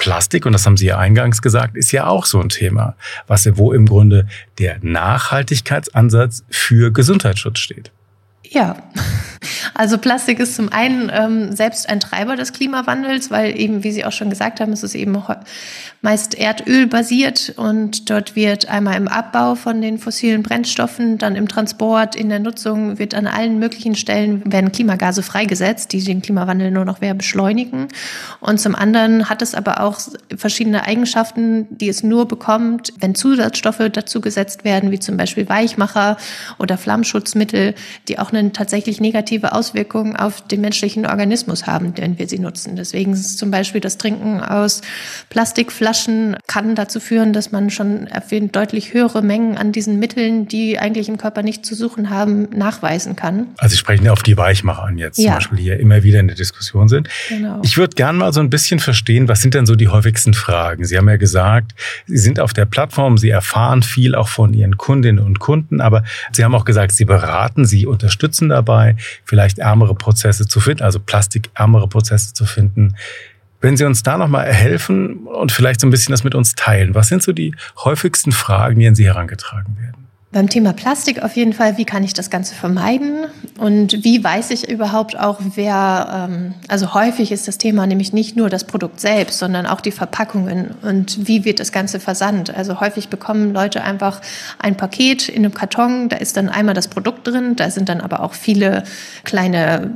Plastik, 0.00 0.46
und 0.46 0.52
das 0.52 0.64
haben 0.64 0.78
Sie 0.78 0.86
ja 0.86 0.96
eingangs 0.96 1.42
gesagt, 1.42 1.76
ist 1.76 1.92
ja 1.92 2.06
auch 2.06 2.24
so 2.24 2.40
ein 2.40 2.48
Thema, 2.48 2.96
was 3.26 3.46
wo 3.58 3.72
im 3.74 3.84
Grunde 3.84 4.26
der 4.58 4.78
Nachhaltigkeitsansatz 4.80 6.42
für 6.48 6.90
Gesundheitsschutz 6.90 7.58
steht. 7.58 7.92
Ja, 8.42 8.76
Also 9.74 9.98
Plastik 9.98 10.38
ist 10.38 10.54
zum 10.54 10.70
einen 10.70 11.10
ähm, 11.12 11.52
selbst 11.52 11.88
ein 11.88 12.00
Treiber 12.00 12.36
des 12.36 12.52
Klimawandels, 12.52 13.30
weil 13.30 13.58
eben, 13.58 13.82
wie 13.84 13.92
Sie 13.92 14.04
auch 14.04 14.12
schon 14.12 14.30
gesagt 14.30 14.60
haben, 14.60 14.72
es 14.72 14.82
ist 14.82 14.94
eben 14.94 15.16
meist 16.02 16.34
Erdöl 16.34 16.86
basiert 16.86 17.54
und 17.56 18.08
dort 18.08 18.36
wird 18.36 18.68
einmal 18.68 18.96
im 18.96 19.08
Abbau 19.08 19.54
von 19.54 19.82
den 19.82 19.98
fossilen 19.98 20.42
Brennstoffen, 20.42 21.18
dann 21.18 21.36
im 21.36 21.48
Transport, 21.48 22.16
in 22.16 22.28
der 22.28 22.38
Nutzung, 22.38 22.98
wird 22.98 23.14
an 23.14 23.26
allen 23.26 23.58
möglichen 23.58 23.94
Stellen 23.94 24.42
werden 24.50 24.72
Klimagase 24.72 25.22
freigesetzt, 25.22 25.92
die 25.92 26.02
den 26.02 26.22
Klimawandel 26.22 26.70
nur 26.70 26.84
noch 26.84 27.00
mehr 27.00 27.14
beschleunigen. 27.14 27.88
Und 28.40 28.60
zum 28.60 28.74
anderen 28.74 29.28
hat 29.28 29.42
es 29.42 29.54
aber 29.54 29.82
auch 29.82 30.00
verschiedene 30.36 30.84
Eigenschaften, 30.84 31.66
die 31.70 31.88
es 31.88 32.02
nur 32.02 32.26
bekommt, 32.26 32.92
wenn 32.98 33.14
Zusatzstoffe 33.14 33.90
dazu 33.92 34.20
gesetzt 34.20 34.64
werden, 34.64 34.90
wie 34.90 35.00
zum 35.00 35.16
Beispiel 35.16 35.48
Weichmacher 35.48 36.16
oder 36.58 36.78
Flammschutzmittel, 36.78 37.74
die 38.08 38.18
auch 38.18 38.32
eine 38.32 38.52
tatsächlich 38.52 39.00
negative 39.30 39.52
Auswirkung 39.52 40.16
auf 40.16 40.46
den 40.46 40.60
menschlichen 40.60 41.06
Organismus 41.06 41.66
haben, 41.66 41.92
wenn 41.96 42.18
wir 42.18 42.28
sie 42.28 42.38
nutzen. 42.38 42.76
Deswegen 42.76 43.12
ist 43.12 43.38
zum 43.38 43.50
Beispiel 43.50 43.80
das 43.80 43.96
Trinken 43.96 44.40
aus 44.40 44.80
Plastikflaschen 45.28 46.36
kann 46.46 46.74
dazu 46.74 47.00
führen, 47.00 47.32
dass 47.32 47.52
man 47.52 47.70
schon 47.70 48.08
deutlich 48.52 48.92
höhere 48.92 49.22
Mengen 49.22 49.56
an 49.56 49.72
diesen 49.72 49.98
Mitteln, 49.98 50.48
die 50.48 50.78
eigentlich 50.78 51.08
im 51.08 51.16
Körper 51.16 51.42
nicht 51.42 51.64
zu 51.64 51.74
suchen 51.74 52.10
haben, 52.10 52.48
nachweisen 52.50 53.16
kann. 53.16 53.48
Also 53.58 53.72
Sie 53.72 53.78
sprechen 53.78 54.08
auf 54.08 54.22
die 54.22 54.36
Weichmacher 54.36 54.84
an 54.84 54.98
jetzt, 54.98 55.18
ja. 55.18 55.32
zum 55.32 55.34
Beispiel, 55.34 55.58
die 55.58 55.64
ja 55.64 55.74
immer 55.76 56.02
wieder 56.02 56.20
in 56.20 56.26
der 56.26 56.36
Diskussion 56.36 56.88
sind. 56.88 57.08
Genau. 57.28 57.60
Ich 57.62 57.76
würde 57.76 57.94
gerne 57.94 58.18
mal 58.18 58.32
so 58.32 58.40
ein 58.40 58.50
bisschen 58.50 58.80
verstehen, 58.80 59.28
was 59.28 59.40
sind 59.40 59.54
denn 59.54 59.66
so 59.66 59.76
die 59.76 59.88
häufigsten 59.88 60.34
Fragen? 60.34 60.84
Sie 60.84 60.96
haben 60.96 61.08
ja 61.08 61.16
gesagt, 61.16 61.72
Sie 62.06 62.18
sind 62.18 62.40
auf 62.40 62.52
der 62.52 62.64
Plattform, 62.64 63.18
Sie 63.18 63.30
erfahren 63.30 63.82
viel 63.82 64.14
auch 64.14 64.28
von 64.28 64.54
Ihren 64.54 64.76
Kundinnen 64.76 65.24
und 65.24 65.38
Kunden, 65.38 65.80
aber 65.80 66.02
Sie 66.32 66.44
haben 66.44 66.54
auch 66.54 66.64
gesagt, 66.64 66.92
Sie 66.92 67.04
beraten, 67.04 67.64
Sie 67.64 67.86
unterstützen 67.86 68.48
dabei, 68.48 68.96
vielleicht 69.30 69.60
ärmere 69.60 69.94
Prozesse 69.94 70.48
zu 70.48 70.58
finden, 70.58 70.82
also 70.82 70.98
plastikärmere 70.98 71.86
Prozesse 71.88 72.34
zu 72.34 72.46
finden. 72.46 72.96
Wenn 73.60 73.76
Sie 73.76 73.84
uns 73.84 74.02
da 74.02 74.18
nochmal 74.18 74.52
helfen 74.52 75.26
und 75.28 75.52
vielleicht 75.52 75.80
so 75.80 75.86
ein 75.86 75.90
bisschen 75.90 76.10
das 76.10 76.24
mit 76.24 76.34
uns 76.34 76.56
teilen, 76.56 76.96
was 76.96 77.06
sind 77.06 77.22
so 77.22 77.32
die 77.32 77.54
häufigsten 77.84 78.32
Fragen, 78.32 78.80
die 78.80 78.88
an 78.88 78.96
Sie 78.96 79.06
herangetragen 79.06 79.76
werden? 79.78 79.99
Beim 80.32 80.48
Thema 80.48 80.72
Plastik 80.72 81.24
auf 81.24 81.34
jeden 81.34 81.52
Fall, 81.52 81.76
wie 81.76 81.84
kann 81.84 82.04
ich 82.04 82.14
das 82.14 82.30
Ganze 82.30 82.54
vermeiden 82.54 83.26
und 83.58 84.04
wie 84.04 84.22
weiß 84.22 84.52
ich 84.52 84.70
überhaupt 84.70 85.18
auch, 85.18 85.40
wer, 85.56 86.28
ähm, 86.30 86.54
also 86.68 86.94
häufig 86.94 87.32
ist 87.32 87.48
das 87.48 87.58
Thema 87.58 87.84
nämlich 87.88 88.12
nicht 88.12 88.36
nur 88.36 88.48
das 88.48 88.62
Produkt 88.62 89.00
selbst, 89.00 89.40
sondern 89.40 89.66
auch 89.66 89.80
die 89.80 89.90
Verpackungen 89.90 90.76
und 90.82 91.26
wie 91.26 91.44
wird 91.44 91.58
das 91.58 91.72
Ganze 91.72 91.98
versandt. 91.98 92.54
Also 92.54 92.78
häufig 92.78 93.08
bekommen 93.08 93.52
Leute 93.52 93.82
einfach 93.82 94.20
ein 94.60 94.76
Paket 94.76 95.28
in 95.28 95.44
einem 95.44 95.52
Karton, 95.52 96.08
da 96.08 96.18
ist 96.18 96.36
dann 96.36 96.48
einmal 96.48 96.74
das 96.74 96.86
Produkt 96.86 97.26
drin, 97.26 97.56
da 97.56 97.68
sind 97.68 97.88
dann 97.88 98.00
aber 98.00 98.22
auch 98.22 98.34
viele 98.34 98.84
kleine 99.24 99.90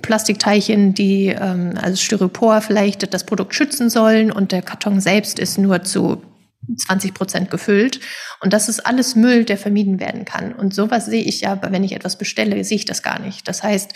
Plastikteilchen, 0.00 0.94
die 0.94 1.26
ähm, 1.26 1.74
also 1.78 1.98
Styropor 1.98 2.62
vielleicht 2.62 3.12
das 3.12 3.24
Produkt 3.24 3.54
schützen 3.54 3.90
sollen 3.90 4.32
und 4.32 4.50
der 4.50 4.62
Karton 4.62 5.02
selbst 5.02 5.38
ist 5.38 5.58
nur 5.58 5.82
zu 5.82 6.22
20 6.76 7.14
Prozent 7.14 7.50
gefüllt. 7.50 8.00
Und 8.40 8.52
das 8.52 8.68
ist 8.68 8.80
alles 8.80 9.16
Müll, 9.16 9.44
der 9.44 9.58
vermieden 9.58 10.00
werden 10.00 10.24
kann. 10.24 10.52
Und 10.52 10.74
sowas 10.74 11.06
sehe 11.06 11.22
ich 11.22 11.40
ja, 11.40 11.60
wenn 11.62 11.84
ich 11.84 11.92
etwas 11.92 12.18
bestelle, 12.18 12.62
sehe 12.64 12.76
ich 12.76 12.84
das 12.84 13.02
gar 13.02 13.18
nicht. 13.18 13.48
Das 13.48 13.62
heißt, 13.62 13.94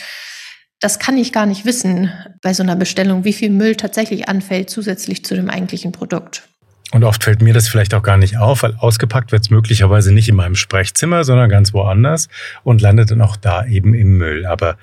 das 0.80 0.98
kann 0.98 1.16
ich 1.16 1.32
gar 1.32 1.46
nicht 1.46 1.64
wissen 1.64 2.12
bei 2.42 2.52
so 2.54 2.62
einer 2.62 2.76
Bestellung, 2.76 3.24
wie 3.24 3.32
viel 3.32 3.50
Müll 3.50 3.76
tatsächlich 3.76 4.28
anfällt 4.28 4.68
zusätzlich 4.68 5.24
zu 5.24 5.36
dem 5.36 5.48
eigentlichen 5.48 5.92
Produkt. 5.92 6.42
Und 6.92 7.04
oft 7.04 7.24
fällt 7.24 7.40
mir 7.40 7.54
das 7.54 7.68
vielleicht 7.68 7.94
auch 7.94 8.02
gar 8.02 8.18
nicht 8.18 8.36
auf, 8.36 8.62
weil 8.62 8.74
ausgepackt 8.76 9.32
wird 9.32 9.42
es 9.42 9.50
möglicherweise 9.50 10.12
nicht 10.12 10.28
in 10.28 10.34
meinem 10.34 10.56
Sprechzimmer, 10.56 11.24
sondern 11.24 11.48
ganz 11.48 11.72
woanders 11.72 12.28
und 12.64 12.82
landet 12.82 13.10
dann 13.10 13.22
auch 13.22 13.36
da 13.36 13.64
eben 13.64 13.94
im 13.94 14.18
Müll. 14.18 14.44
Aber 14.44 14.76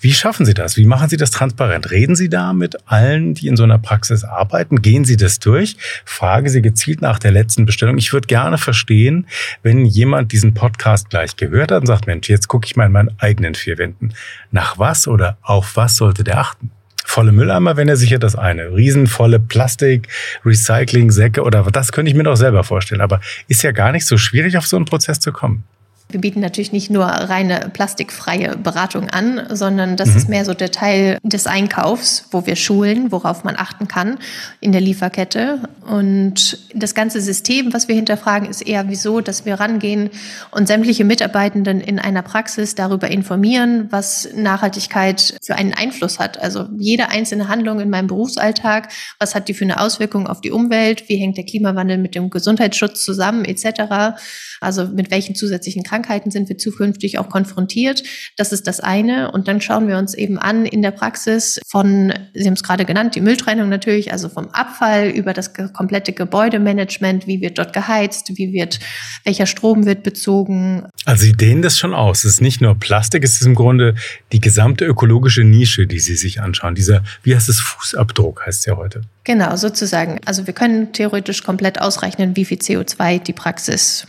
wie 0.00 0.12
schaffen 0.12 0.46
Sie 0.46 0.54
das? 0.54 0.78
Wie 0.78 0.86
machen 0.86 1.10
Sie 1.10 1.18
das 1.18 1.30
transparent? 1.30 1.90
Reden 1.90 2.16
Sie 2.16 2.30
da 2.30 2.54
mit 2.54 2.76
allen, 2.86 3.34
die 3.34 3.48
in 3.48 3.56
so 3.56 3.64
einer 3.64 3.78
Praxis 3.78 4.24
arbeiten? 4.24 4.80
Gehen 4.80 5.04
Sie 5.04 5.16
das 5.16 5.38
durch? 5.38 5.76
Fragen 6.06 6.48
Sie 6.48 6.62
gezielt 6.62 7.02
nach 7.02 7.18
der 7.18 7.32
letzten 7.32 7.66
Bestellung. 7.66 7.98
Ich 7.98 8.12
würde 8.14 8.26
gerne 8.26 8.56
verstehen, 8.56 9.26
wenn 9.62 9.84
jemand 9.84 10.32
diesen 10.32 10.54
Podcast 10.54 11.10
gleich 11.10 11.36
gehört 11.36 11.70
hat 11.70 11.82
und 11.82 11.86
sagt, 11.86 12.06
Mensch, 12.06 12.30
jetzt 12.30 12.48
gucke 12.48 12.66
ich 12.66 12.76
mal 12.76 12.86
in 12.86 12.92
meinen 12.92 13.10
eigenen 13.18 13.54
vier 13.54 13.76
Wänden. 13.76 14.14
Nach 14.50 14.78
was 14.78 15.06
oder 15.06 15.36
auf 15.42 15.76
was 15.76 15.96
sollte 15.96 16.24
der 16.24 16.38
achten? 16.38 16.70
Volle 17.04 17.32
Mülleimer, 17.32 17.76
wenn 17.76 17.88
er 17.88 17.96
sicher 17.96 18.18
das 18.18 18.36
eine. 18.36 18.72
Riesenvolle 18.72 19.38
Plastik, 19.38 20.08
Recycling-Säcke 20.46 21.42
oder 21.42 21.62
das 21.64 21.92
könnte 21.92 22.10
ich 22.10 22.16
mir 22.16 22.22
doch 22.22 22.36
selber 22.36 22.64
vorstellen. 22.64 23.00
Aber 23.00 23.20
ist 23.48 23.62
ja 23.62 23.72
gar 23.72 23.92
nicht 23.92 24.06
so 24.06 24.16
schwierig, 24.16 24.56
auf 24.56 24.66
so 24.66 24.76
einen 24.76 24.86
Prozess 24.86 25.20
zu 25.20 25.32
kommen. 25.32 25.64
Wir 26.12 26.20
bieten 26.20 26.40
natürlich 26.40 26.72
nicht 26.72 26.90
nur 26.90 27.04
reine 27.04 27.70
plastikfreie 27.72 28.56
Beratung 28.56 29.08
an, 29.08 29.46
sondern 29.50 29.96
das 29.96 30.10
mhm. 30.10 30.16
ist 30.16 30.28
mehr 30.28 30.44
so 30.44 30.54
der 30.54 30.70
Teil 30.70 31.18
des 31.22 31.46
Einkaufs, 31.46 32.26
wo 32.30 32.46
wir 32.46 32.56
schulen, 32.56 33.12
worauf 33.12 33.44
man 33.44 33.56
achten 33.56 33.88
kann 33.88 34.18
in 34.60 34.72
der 34.72 34.80
Lieferkette. 34.80 35.60
Und 35.86 36.58
das 36.74 36.94
ganze 36.94 37.20
System, 37.20 37.72
was 37.72 37.88
wir 37.88 37.94
hinterfragen, 37.94 38.48
ist 38.48 38.62
eher 38.62 38.88
wieso, 38.88 39.20
dass 39.20 39.44
wir 39.44 39.54
rangehen 39.60 40.10
und 40.50 40.68
sämtliche 40.68 41.04
Mitarbeitenden 41.04 41.80
in 41.80 41.98
einer 41.98 42.22
Praxis 42.22 42.74
darüber 42.74 43.08
informieren, 43.08 43.88
was 43.90 44.28
Nachhaltigkeit 44.34 45.34
für 45.42 45.54
einen 45.54 45.74
Einfluss 45.74 46.18
hat. 46.18 46.40
Also 46.40 46.68
jede 46.78 47.08
einzelne 47.08 47.48
Handlung 47.48 47.80
in 47.80 47.90
meinem 47.90 48.06
Berufsalltag, 48.06 48.88
was 49.18 49.34
hat 49.34 49.48
die 49.48 49.54
für 49.54 49.64
eine 49.64 49.80
Auswirkung 49.80 50.26
auf 50.26 50.40
die 50.40 50.50
Umwelt, 50.50 51.08
wie 51.08 51.16
hängt 51.16 51.36
der 51.36 51.44
Klimawandel 51.44 51.98
mit 51.98 52.14
dem 52.14 52.30
Gesundheitsschutz 52.30 53.04
zusammen, 53.04 53.44
etc. 53.44 54.16
Also 54.60 54.86
mit 54.86 55.10
welchen 55.10 55.34
zusätzlichen 55.34 55.82
Krankheiten 55.82 55.99
sind 56.30 56.48
wir 56.48 56.58
zukünftig 56.58 57.18
auch 57.18 57.28
konfrontiert? 57.28 58.02
Das 58.36 58.52
ist 58.52 58.66
das 58.66 58.80
eine. 58.80 59.32
Und 59.32 59.48
dann 59.48 59.60
schauen 59.60 59.88
wir 59.88 59.98
uns 59.98 60.14
eben 60.14 60.38
an 60.38 60.66
in 60.66 60.82
der 60.82 60.90
Praxis 60.90 61.60
von, 61.66 62.12
Sie 62.34 62.46
haben 62.46 62.54
es 62.54 62.62
gerade 62.62 62.84
genannt, 62.84 63.14
die 63.14 63.20
Mülltrennung 63.20 63.68
natürlich, 63.68 64.12
also 64.12 64.28
vom 64.28 64.48
Abfall 64.48 65.08
über 65.08 65.32
das 65.32 65.52
komplette 65.54 66.12
Gebäudemanagement, 66.12 67.26
wie 67.26 67.40
wird 67.40 67.58
dort 67.58 67.72
geheizt, 67.72 68.36
wie 68.36 68.52
wird, 68.52 68.80
welcher 69.24 69.46
Strom 69.46 69.86
wird 69.86 70.02
bezogen. 70.02 70.86
Also 71.04 71.24
Sie 71.24 71.32
dehnen 71.32 71.62
das 71.62 71.78
schon 71.78 71.94
aus. 71.94 72.24
Es 72.24 72.32
ist 72.32 72.40
nicht 72.40 72.60
nur 72.60 72.78
Plastik, 72.78 73.24
es 73.24 73.40
ist 73.40 73.46
im 73.46 73.54
Grunde 73.54 73.94
die 74.32 74.40
gesamte 74.40 74.84
ökologische 74.84 75.44
Nische, 75.44 75.86
die 75.86 76.00
Sie 76.00 76.16
sich 76.16 76.40
anschauen. 76.40 76.74
Dieser, 76.74 77.02
wie 77.22 77.34
heißt 77.34 77.48
es, 77.48 77.60
Fußabdruck 77.60 78.46
heißt 78.46 78.60
es 78.60 78.66
ja 78.66 78.76
heute. 78.76 79.02
Genau, 79.24 79.54
sozusagen. 79.56 80.20
Also 80.24 80.46
wir 80.46 80.54
können 80.54 80.92
theoretisch 80.92 81.42
komplett 81.42 81.80
ausrechnen, 81.80 82.36
wie 82.36 82.44
viel 82.44 82.58
CO2 82.58 83.22
die 83.22 83.32
Praxis 83.32 84.06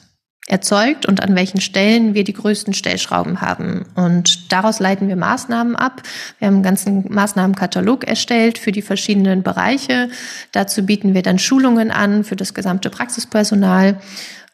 erzeugt 0.48 1.06
und 1.06 1.22
an 1.22 1.36
welchen 1.36 1.62
Stellen 1.62 2.14
wir 2.14 2.24
die 2.24 2.34
größten 2.34 2.74
Stellschrauben 2.74 3.42
haben. 3.42 3.86
Und 3.96 4.52
daraus 4.52 4.80
leiten 4.80 5.08
wir 5.08 5.16
Maßnahmen 5.16 5.76
ab. 5.76 6.02
Wir 6.40 6.48
haben 6.48 6.56
einen 6.56 6.64
ganzen 6.64 7.14
Maßnahmenkatalog 7.14 8.04
erstellt 8.06 8.58
für 8.58 8.72
die 8.72 8.82
verschiedenen 8.82 9.44
Bereiche. 9.44 10.10
Dazu 10.52 10.86
bieten 10.86 11.14
wir 11.14 11.22
dann 11.22 11.40
Schulungen 11.40 11.92
an 11.92 12.24
für 12.24 12.36
das 12.36 12.54
gesamte 12.54 12.90
Praxispersonal. 12.90 14.00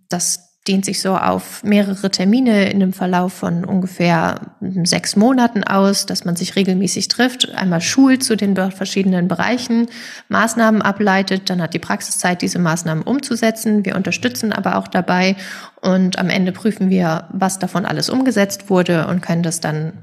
Das 0.10 0.47
dehnt 0.68 0.86
sich 0.86 1.02
so 1.02 1.16
auf 1.16 1.64
mehrere 1.64 2.12
Termine 2.12 2.70
in 2.70 2.80
dem 2.80 2.94
Verlauf 2.94 3.34
von 3.34 3.64
ungefähr 3.64 4.54
sechs 4.84 5.16
Monaten 5.16 5.64
aus, 5.64 6.06
dass 6.06 6.26
man 6.26 6.36
sich 6.36 6.56
regelmäßig 6.56 7.08
trifft, 7.08 7.54
einmal 7.56 7.82
schult 7.82 8.24
zu 8.24 8.36
den 8.36 8.56
verschiedenen 8.72 9.28
Bereichen, 9.28 9.88
Maßnahmen 10.30 10.82
ableitet, 10.82 11.50
dann 11.50 11.62
hat 11.62 11.74
die 11.74 11.80
Praxis 11.80 12.20
Zeit, 12.20 12.42
diese 12.42 12.60
Maßnahmen 12.60 13.04
umzusetzen. 13.04 13.86
Wir 13.86 13.96
unterstützen 13.96 14.52
aber 14.52 14.78
auch 14.78 14.88
dabei 14.88 15.36
und 15.82 16.20
am 16.20 16.30
Ende 16.30 16.52
prüfen 16.52 16.90
wir, 16.90 17.28
was 17.32 17.60
davon 17.60 17.86
alles 17.86 18.10
umgesetzt 18.10 18.70
wurde 18.70 19.08
und 19.08 19.22
können 19.22 19.44
das 19.44 19.62
dann 19.62 19.94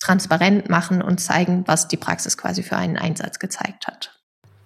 transparent 0.00 0.68
machen 0.68 1.02
und 1.02 1.20
zeigen, 1.20 1.64
was 1.66 1.88
die 1.88 1.96
Praxis 1.96 2.36
quasi 2.36 2.62
für 2.62 2.76
einen 2.76 2.96
Einsatz 2.96 3.38
gezeigt 3.38 3.86
hat. 3.86 4.15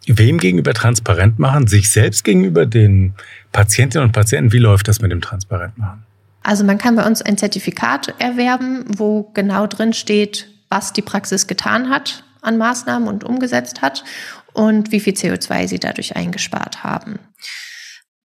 Wem 0.06 0.38
gegenüber 0.38 0.72
transparent 0.72 1.38
machen? 1.38 1.66
Sich 1.66 1.90
selbst 1.90 2.24
gegenüber 2.24 2.66
den 2.66 3.14
Patientinnen 3.52 4.06
und 4.06 4.12
Patienten? 4.12 4.52
Wie 4.52 4.58
läuft 4.58 4.88
das 4.88 5.00
mit 5.00 5.12
dem 5.12 5.20
transparent 5.20 5.76
machen? 5.78 6.04
Also 6.42 6.64
man 6.64 6.78
kann 6.78 6.96
bei 6.96 7.06
uns 7.06 7.20
ein 7.20 7.36
Zertifikat 7.36 8.14
erwerben, 8.18 8.84
wo 8.86 9.30
genau 9.34 9.66
drin 9.66 9.92
steht, 9.92 10.48
was 10.70 10.92
die 10.92 11.02
Praxis 11.02 11.46
getan 11.46 11.90
hat 11.90 12.24
an 12.42 12.56
Maßnahmen 12.56 13.08
und 13.08 13.24
umgesetzt 13.24 13.82
hat 13.82 14.02
und 14.54 14.92
wie 14.92 15.00
viel 15.00 15.12
CO2 15.12 15.68
sie 15.68 15.78
dadurch 15.78 16.16
eingespart 16.16 16.82
haben. 16.82 17.18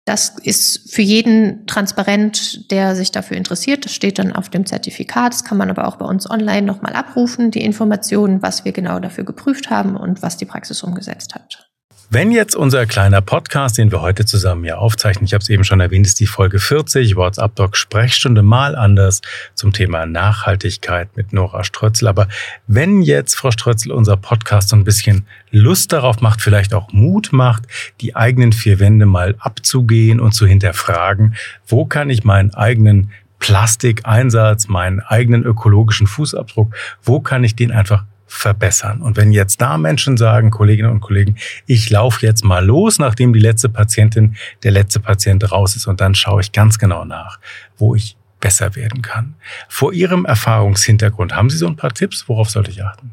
Das 0.10 0.30
ist 0.42 0.92
für 0.92 1.04
jeden 1.04 1.68
transparent, 1.68 2.72
der 2.72 2.96
sich 2.96 3.12
dafür 3.12 3.38
interessiert. 3.38 3.86
Das 3.86 3.94
steht 3.94 4.18
dann 4.18 4.32
auf 4.32 4.50
dem 4.50 4.66
Zertifikat. 4.66 5.34
Das 5.34 5.44
kann 5.44 5.60
man 5.60 5.70
aber 5.70 5.88
auch 5.88 5.98
bei 5.98 6.06
uns 6.06 6.28
online 6.28 6.64
nochmal 6.64 6.94
abrufen, 6.94 7.52
die 7.52 7.64
Informationen, 7.64 8.42
was 8.42 8.66
wir 8.66 8.72
genau 8.72 9.00
dafür 9.00 9.24
geprüft 9.24 9.70
haben 9.70 9.96
und 9.96 10.24
was 10.24 10.36
die 10.36 10.46
Praxis 10.46 10.82
umgesetzt 10.82 11.36
hat. 11.36 11.70
Wenn 12.12 12.32
jetzt 12.32 12.56
unser 12.56 12.88
kleiner 12.88 13.22
Podcast, 13.22 13.78
den 13.78 13.92
wir 13.92 14.02
heute 14.02 14.26
zusammen 14.26 14.66
ja 14.66 14.78
aufzeichnen, 14.78 15.26
ich 15.26 15.34
habe 15.36 15.44
es 15.44 15.50
eben 15.50 15.64
schon 15.64 15.80
erwähnt, 15.80 16.08
ist 16.08 16.20
die 16.20 16.26
Folge 16.26 16.58
40, 16.58 17.16
WhatsApp 17.16 17.54
Doc 17.56 17.78
Sprechstunde 17.78 18.42
mal 18.42 18.76
anders 18.76 19.22
zum 19.54 19.74
Thema 19.74 20.08
Nachhaltigkeit 20.08 21.16
mit 21.16 21.34
Nora 21.34 21.64
Strötzl. 21.64 22.08
Aber 22.08 22.28
wenn 22.66 23.04
jetzt 23.04 23.36
Frau 23.36 23.52
Strötzl 23.52 23.92
unser 23.92 24.18
Podcast 24.18 24.70
so 24.70 24.76
ein 24.76 24.86
bisschen 24.86 25.28
Lust 25.52 25.94
darauf 25.94 26.20
macht, 26.20 26.42
vielleicht 26.42 26.74
auch 26.74 26.92
Mut 26.92 27.30
macht, 27.32 27.66
die 28.02 28.16
eigenen 28.16 28.54
vier 28.54 28.80
Wände 28.80 29.06
mal 29.06 29.36
abzugehen 29.38 30.20
und 30.20 30.32
zu 30.32 30.48
hinterfragen, 30.48 31.36
wo 31.68 31.86
kann 31.86 32.10
ich 32.10 32.24
meinen 32.24 32.56
eigenen 32.56 33.12
Plastikeinsatz, 33.38 34.68
meinen 34.68 35.00
eigenen 35.00 35.44
ökologischen 35.44 36.08
Fußabdruck, 36.08 36.74
wo 37.04 37.20
kann 37.20 37.44
ich 37.44 37.56
den 37.56 37.72
einfach 37.72 38.04
verbessern. 38.30 39.02
Und 39.02 39.18
wenn 39.18 39.34
jetzt 39.34 39.60
da 39.60 39.78
Menschen 39.78 40.16
sagen, 40.16 40.52
Kolleginnen 40.52 40.92
und 40.92 41.02
Kollegen, 41.02 41.36
ich 41.66 41.90
laufe 41.90 42.26
jetzt 42.26 42.46
mal 42.46 42.64
los, 42.64 43.00
nachdem 43.00 43.34
die 43.34 43.40
letzte 43.40 43.70
Patientin, 43.70 44.38
der 44.64 44.72
letzte 44.72 45.00
Patient 45.00 45.52
raus 45.52 45.76
ist 45.76 45.88
und 45.88 46.00
dann 46.00 46.14
schaue 46.16 46.42
ich 46.42 46.52
ganz 46.52 46.78
genau 46.78 47.06
nach, 47.06 47.40
wo 47.78 47.96
ich 47.96 48.16
besser 48.40 48.76
werden 48.76 49.02
kann. 49.02 49.36
Vor 49.68 49.94
Ihrem 49.94 50.26
Erfahrungshintergrund 50.26 51.36
haben 51.36 51.50
Sie 51.50 51.58
so 51.58 51.68
ein 51.68 51.76
paar 51.76 51.94
Tipps, 51.94 52.30
worauf 52.30 52.50
sollte 52.50 52.72
ich 52.72 52.84
achten? 52.84 53.12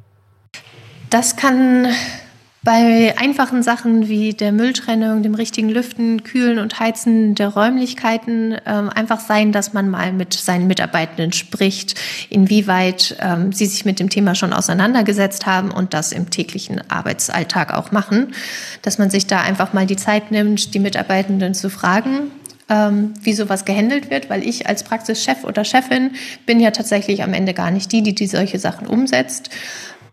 Das 1.10 1.36
kann 1.36 1.86
bei 2.66 3.16
einfachen 3.16 3.62
Sachen 3.62 4.08
wie 4.08 4.34
der 4.34 4.50
Mülltrennung, 4.50 5.22
dem 5.22 5.36
richtigen 5.36 5.68
Lüften, 5.68 6.24
Kühlen 6.24 6.58
und 6.58 6.80
Heizen 6.80 7.36
der 7.36 7.50
Räumlichkeiten 7.50 8.56
ähm, 8.66 8.88
einfach 8.88 9.20
sein, 9.20 9.52
dass 9.52 9.72
man 9.72 9.88
mal 9.88 10.12
mit 10.12 10.34
seinen 10.34 10.66
Mitarbeitenden 10.66 11.32
spricht, 11.32 11.94
inwieweit 12.28 13.18
ähm, 13.20 13.52
sie 13.52 13.66
sich 13.66 13.84
mit 13.84 14.00
dem 14.00 14.10
Thema 14.10 14.34
schon 14.34 14.52
auseinandergesetzt 14.52 15.46
haben 15.46 15.70
und 15.70 15.94
das 15.94 16.10
im 16.10 16.28
täglichen 16.28 16.82
Arbeitsalltag 16.90 17.72
auch 17.72 17.92
machen, 17.92 18.34
dass 18.82 18.98
man 18.98 19.10
sich 19.10 19.28
da 19.28 19.42
einfach 19.42 19.72
mal 19.72 19.86
die 19.86 19.94
Zeit 19.94 20.32
nimmt, 20.32 20.74
die 20.74 20.80
Mitarbeitenden 20.80 21.54
zu 21.54 21.70
fragen, 21.70 22.32
ähm, 22.68 23.14
wie 23.22 23.32
sowas 23.32 23.64
gehandelt 23.64 24.10
wird, 24.10 24.28
weil 24.28 24.42
ich 24.42 24.66
als 24.66 24.82
Praxischef 24.82 25.44
oder 25.44 25.64
Chefin 25.64 26.16
bin 26.46 26.58
ja 26.58 26.72
tatsächlich 26.72 27.22
am 27.22 27.32
Ende 27.32 27.54
gar 27.54 27.70
nicht 27.70 27.92
die, 27.92 28.02
die, 28.02 28.16
die 28.16 28.26
solche 28.26 28.58
Sachen 28.58 28.88
umsetzt. 28.88 29.50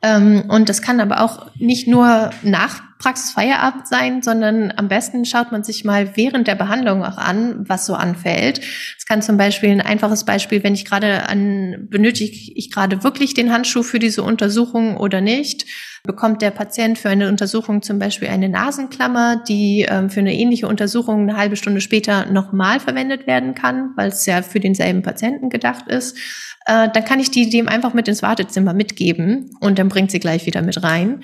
Ähm, 0.03 0.43
und 0.49 0.69
das 0.69 0.81
kann 0.81 0.99
aber 0.99 1.21
auch 1.21 1.47
nicht 1.55 1.87
nur 1.87 2.29
nach 2.43 2.81
Praxisfeierabend 3.03 3.85
sein, 3.85 4.21
sondern 4.21 4.71
am 4.77 4.87
besten 4.87 5.25
schaut 5.25 5.51
man 5.51 5.65
sich 5.65 5.83
mal 5.83 6.15
während 6.15 6.47
der 6.47 6.55
Behandlung 6.55 7.03
auch 7.03 7.17
an, 7.17 7.65
was 7.67 7.85
so 7.85 7.95
anfällt. 7.95 8.61
Es 8.97 9.05
kann 9.05 9.21
zum 9.21 9.35
Beispiel 9.35 9.71
ein 9.71 9.81
einfaches 9.81 10.23
Beispiel, 10.23 10.63
wenn 10.63 10.73
ich 10.73 10.85
gerade 10.85 11.27
an, 11.27 11.87
benötige 11.89 12.53
ich 12.55 12.71
gerade 12.71 13.03
wirklich 13.03 13.33
den 13.33 13.51
Handschuh 13.51 13.83
für 13.83 13.99
diese 13.99 14.23
Untersuchung 14.23 14.95
oder 14.95 15.19
nicht? 15.19 15.65
Bekommt 16.05 16.41
der 16.41 16.51
Patient 16.51 16.97
für 16.97 17.09
eine 17.09 17.27
Untersuchung 17.27 17.81
zum 17.81 17.99
Beispiel 17.99 18.29
eine 18.29 18.47
Nasenklammer, 18.47 19.43
die 19.47 19.85
ähm, 19.89 20.09
für 20.09 20.21
eine 20.21 20.33
ähnliche 20.33 20.69
Untersuchung 20.69 21.23
eine 21.23 21.37
halbe 21.37 21.57
Stunde 21.57 21.81
später 21.81 22.25
nochmal 22.27 22.79
verwendet 22.79 23.27
werden 23.27 23.53
kann, 23.53 23.91
weil 23.97 24.09
es 24.09 24.25
ja 24.25 24.41
für 24.41 24.61
denselben 24.61 25.01
Patienten 25.01 25.49
gedacht 25.49 25.87
ist? 25.87 26.17
Äh, 26.65 26.89
dann 26.93 27.05
kann 27.05 27.19
ich 27.19 27.31
die 27.31 27.49
dem 27.49 27.67
einfach 27.67 27.93
mit 27.93 28.07
ins 28.07 28.21
Wartezimmer 28.21 28.73
mitgeben 28.73 29.51
und 29.59 29.79
dann 29.79 29.89
bringt 29.89 30.11
sie 30.11 30.19
gleich 30.19 30.45
wieder 30.45 30.61
mit 30.61 30.81
rein. 30.83 31.21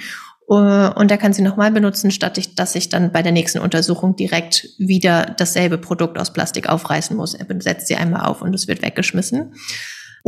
Äh, 0.49 0.53
und 0.53 1.11
er 1.11 1.17
kann 1.17 1.33
sie 1.33 1.41
nochmal 1.41 1.71
benutzen, 1.71 2.11
statt 2.11 2.37
ich, 2.37 2.55
dass 2.55 2.75
ich 2.75 2.89
dann 2.89 3.11
bei 3.11 3.21
der 3.21 3.31
nächsten 3.31 3.59
Untersuchung 3.59 4.15
direkt 4.15 4.69
wieder 4.77 5.35
dasselbe 5.37 5.77
Produkt 5.77 6.17
aus 6.17 6.33
Plastik 6.33 6.67
aufreißen 6.67 7.15
muss. 7.15 7.33
Er 7.35 7.45
setzt 7.61 7.87
sie 7.87 7.95
einmal 7.95 8.25
auf 8.25 8.41
und 8.41 8.53
es 8.53 8.67
wird 8.67 8.81
weggeschmissen. 8.81 9.53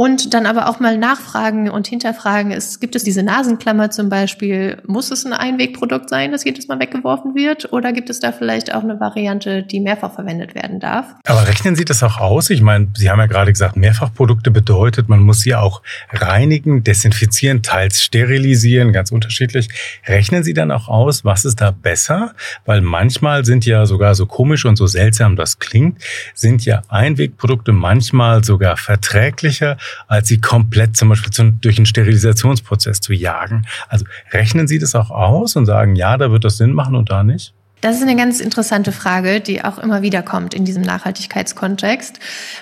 Und 0.02 0.34
dann 0.34 0.48
aber 0.48 0.68
auch 0.68 0.80
mal 0.80 0.98
nachfragen 0.98 1.70
und 1.70 1.86
hinterfragen, 1.86 2.52
ist, 2.52 2.82
gibt 2.82 2.96
es 2.96 3.04
diese 3.04 3.22
Nasenklammer 3.22 3.92
zum 3.92 4.10
Beispiel, 4.10 4.82
muss 4.88 5.12
es 5.12 5.28
ein 5.28 5.34
Einwegprodukt 5.34 6.10
sein, 6.10 6.32
das 6.32 6.44
jedes 6.44 6.68
Mal 6.68 6.80
weggeworfen 6.80 7.36
wird? 7.36 7.72
Oder 7.72 7.94
gibt 7.94 8.10
es 8.10 8.20
da 8.20 8.32
vielleicht 8.32 8.74
auch 8.74 8.82
eine 8.82 9.00
Variante, 9.00 9.62
die 9.62 9.80
mehrfach 9.80 10.12
verwendet 10.16 10.56
werden 10.56 10.80
darf? 10.80 11.06
Aber 11.28 11.48
rechnen 11.48 11.76
Sie 11.76 11.86
das 11.86 12.02
auch 12.02 12.18
aus? 12.18 12.50
Ich 12.50 12.64
meine, 12.64 12.88
Sie 12.98 13.12
haben 13.12 13.20
ja 13.20 13.28
gerade 13.28 13.52
gesagt, 13.54 13.78
Mehrfachprodukte 13.78 14.50
bedeutet, 14.50 15.08
man 15.08 15.20
muss 15.20 15.42
sie 15.42 15.54
auch 15.54 15.84
reinigen, 16.12 16.84
desinfizieren, 16.84 17.62
teils 17.62 18.02
sterilisieren, 18.02 18.94
ganz 18.94 19.12
unterschiedlich. 19.12 19.70
Rechnen 20.08 20.44
Sie 20.44 20.56
dann 20.56 20.72
auch 20.72 20.88
aus, 20.88 21.26
was 21.26 21.46
ist 21.46 21.62
da 21.62 21.70
besser? 21.70 22.34
Weil 22.66 22.82
manchmal 22.82 23.46
sind 23.46 23.68
ja 23.68 23.86
sogar 23.86 24.16
so 24.16 24.26
komisch 24.26 24.66
und 24.66 24.78
so 24.78 24.88
seltsam 24.88 25.36
das 25.36 25.60
klingt, 25.60 26.02
sind 26.34 26.66
ja 26.66 26.82
Einwegprodukte 26.90 27.72
manchmal 27.72 28.44
sogar 28.44 28.78
verträglicher 28.78 29.78
als 30.08 30.28
sie 30.28 30.40
komplett 30.40 30.98
zum 30.98 31.10
Beispiel 31.10 31.32
zu, 31.32 31.52
durch 31.52 31.78
einen 31.78 31.86
Sterilisationsprozess 31.86 33.02
zu 33.02 33.14
jagen. 33.14 33.66
Also 33.90 34.06
rechnen 34.32 34.68
Sie 34.68 34.80
das 34.80 34.96
auch 34.96 35.12
aus 35.12 35.56
und 35.56 35.66
sagen, 35.66 35.96
ja, 35.96 36.18
da 36.18 36.32
wird 36.32 36.44
das 36.44 36.58
Sinn 36.58 36.74
machen 36.74 36.96
und 36.96 37.10
da 37.10 37.24
nicht? 37.24 37.54
Das 37.82 37.96
ist 37.96 38.04
eine 38.04 38.16
ganz 38.16 38.40
interessante 38.40 38.92
Frage, 38.92 39.42
die 39.42 39.64
auch 39.64 39.80
immer 39.80 40.04
wieder 40.04 40.22
kommt 40.22 40.54
in 40.54 40.66
diesem 40.66 40.84
Nachhaltigkeitskontext. 40.84 42.20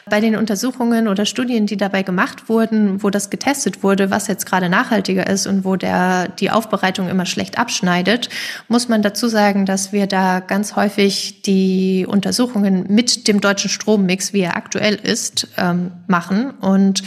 Bei 0.09 0.21
den 0.21 0.37
Untersuchungen 0.37 1.09
oder 1.09 1.25
Studien, 1.25 1.65
die 1.65 1.75
dabei 1.75 2.03
gemacht 2.03 2.47
wurden, 2.47 3.03
wo 3.03 3.09
das 3.09 3.29
getestet 3.29 3.83
wurde, 3.83 4.09
was 4.09 4.27
jetzt 4.27 4.45
gerade 4.45 4.69
nachhaltiger 4.69 5.27
ist 5.27 5.45
und 5.45 5.65
wo 5.65 5.75
der, 5.75 6.29
die 6.29 6.49
Aufbereitung 6.49 7.09
immer 7.09 7.25
schlecht 7.25 7.59
abschneidet, 7.59 8.29
muss 8.69 8.87
man 8.87 9.01
dazu 9.01 9.27
sagen, 9.27 9.65
dass 9.65 9.91
wir 9.91 10.07
da 10.07 10.39
ganz 10.39 10.77
häufig 10.77 11.41
die 11.41 12.05
Untersuchungen 12.07 12.85
mit 12.87 13.27
dem 13.27 13.41
deutschen 13.41 13.69
Strommix, 13.69 14.31
wie 14.31 14.41
er 14.41 14.55
aktuell 14.55 14.95
ist, 14.95 15.49
ähm, 15.57 15.91
machen 16.07 16.51
und 16.61 17.03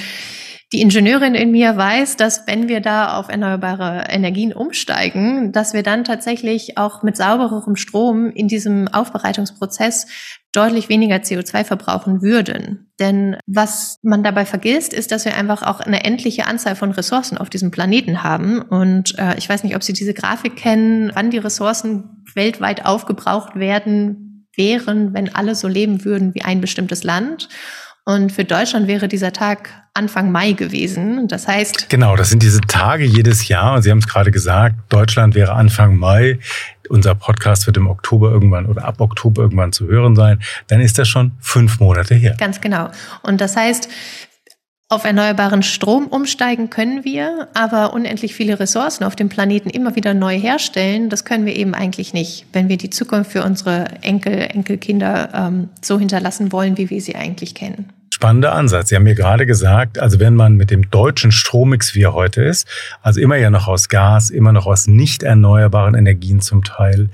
die 0.73 0.81
Ingenieurin 0.81 1.35
in 1.35 1.51
mir 1.51 1.77
weiß, 1.77 2.17
dass 2.17 2.47
wenn 2.47 2.69
wir 2.69 2.81
da 2.81 3.19
auf 3.19 3.29
erneuerbare 3.29 4.07
Energien 4.09 4.55
umsteigen, 4.55 5.53
dass 5.53 5.75
wir 5.75 5.83
dann 5.83 6.05
tatsächlich 6.05 6.79
auch 6.79 7.03
mit 7.03 7.17
saubererem 7.17 7.77
Strom 7.77 8.31
in 8.31 8.49
diesem 8.49 8.89
Aufbereitungsprozess 8.89 10.07
deutlich 10.53 10.89
weniger 10.89 11.17
CO2 11.17 11.65
verbrauchen 11.65 12.23
würden. 12.23 12.91
Denn 12.99 13.37
was 13.47 13.99
man 14.03 14.23
dabei 14.23 14.47
vergisst, 14.47 14.95
ist, 14.95 15.13
dass 15.13 15.25
wir 15.25 15.37
einfach 15.37 15.63
auch 15.63 15.81
eine 15.81 16.05
endliche 16.05 16.47
Anzahl 16.47 16.77
von 16.77 16.93
Ressourcen 16.93 17.37
auf 17.37 17.51
diesem 17.51 17.71
Planeten 17.71 18.23
haben. 18.23 18.63
Und 18.63 19.19
äh, 19.19 19.37
ich 19.37 19.49
weiß 19.49 19.65
nicht, 19.65 19.77
ob 19.77 19.83
Sie 19.83 19.93
diese 19.93 20.15
Grafik 20.15 20.57
kennen, 20.57 21.11
wann 21.15 21.31
die 21.31 21.39
Ressourcen 21.39 22.25
weltweit 22.35 22.87
aufgebraucht 22.87 23.57
werden 23.57 24.47
wären, 24.57 25.15
wenn 25.15 25.35
alle 25.35 25.55
so 25.55 25.69
leben 25.69 26.05
würden 26.05 26.35
wie 26.35 26.43
ein 26.43 26.61
bestimmtes 26.61 27.05
Land. 27.05 27.49
Und 28.05 28.33
für 28.33 28.45
Deutschland 28.45 28.89
wäre 28.89 29.07
dieser 29.07 29.33
Tag 29.33 29.71
Anfang 29.95 30.33
Mai 30.33 30.53
gewesen. 30.53 31.29
Das 31.29 31.47
heißt. 31.47 31.89
Genau, 31.89 32.17
das 32.17 32.31
sind 32.31 32.43
diese 32.43 32.61
Tage 32.63 33.05
jedes 33.05 33.47
Jahr. 33.49 33.75
Und 33.75 33.83
Sie 33.83 33.91
haben 33.91 33.99
es 33.99 34.09
gerade 34.09 34.31
gesagt, 34.31 34.77
Deutschland 34.89 35.35
wäre 35.35 35.53
Anfang 35.53 35.97
Mai. 35.97 36.39
Unser 36.89 37.15
Podcast 37.15 37.67
wird 37.67 37.77
im 37.77 37.87
Oktober 37.87 38.31
irgendwann 38.31 38.67
oder 38.67 38.85
ab 38.85 39.01
Oktober 39.01 39.43
irgendwann 39.43 39.73
zu 39.73 39.87
hören 39.87 40.17
sein. 40.17 40.43
Dann 40.67 40.81
ist 40.81 40.99
das 40.99 41.09
schon 41.09 41.33
fünf 41.41 41.79
Monate 41.79 42.15
her. 42.15 42.35
Ganz 42.39 42.61
genau. 42.61 42.91
Und 43.23 43.41
das 43.41 43.55
heißt, 43.55 43.89
auf 44.93 45.05
erneuerbaren 45.05 45.63
Strom 45.63 46.07
umsteigen 46.07 46.69
können 46.69 47.03
wir, 47.03 47.49
aber 47.55 47.95
unendlich 47.95 48.35
viele 48.35 48.61
Ressourcen 48.61 49.05
auf 49.05 49.17
dem 49.17 49.31
Planeten 49.31 49.71
immer 49.71 49.97
wieder 49.97 50.13
neu 50.13 50.39
herstellen, 50.39 51.09
das 51.09 51.25
können 51.25 51.47
wir 51.47 51.57
eben 51.57 51.75
eigentlich 51.75 52.13
nicht, 52.13 52.45
wenn 52.53 52.69
wir 52.69 52.77
die 52.77 52.91
Zukunft 52.91 53.33
für 53.33 53.43
unsere 53.43 53.87
Enkel, 54.03 54.35
Enkelkinder 54.35 55.31
ähm, 55.33 55.71
so 55.81 55.99
hinterlassen 55.99 56.53
wollen, 56.53 56.77
wie 56.77 56.91
wir 56.91 57.01
sie 57.01 57.17
eigentlich 57.17 57.55
kennen. 57.55 57.89
Spannender 58.13 58.53
Ansatz. 58.53 58.91
Sie 58.91 58.97
haben 58.97 59.05
mir 59.05 59.15
gerade 59.15 59.47
gesagt, 59.47 59.99
also 59.99 60.21
wenn 60.21 60.35
man 60.35 60.57
mit 60.57 60.71
dem 60.71 60.91
deutschen 60.91 61.33
Strommix, 61.33 61.95
wie 61.95 62.03
er 62.03 62.13
heute 62.13 62.43
ist, 62.43 62.69
also 63.01 63.19
immer 63.19 63.37
ja 63.37 63.49
noch 63.49 63.69
aus 63.69 63.89
Gas, 63.89 64.29
immer 64.29 64.53
noch 64.53 64.67
aus 64.67 64.89
nicht 64.89 65.23
erneuerbaren 65.23 65.95
Energien 65.95 66.43
zum 66.43 66.65
Teil, 66.65 67.09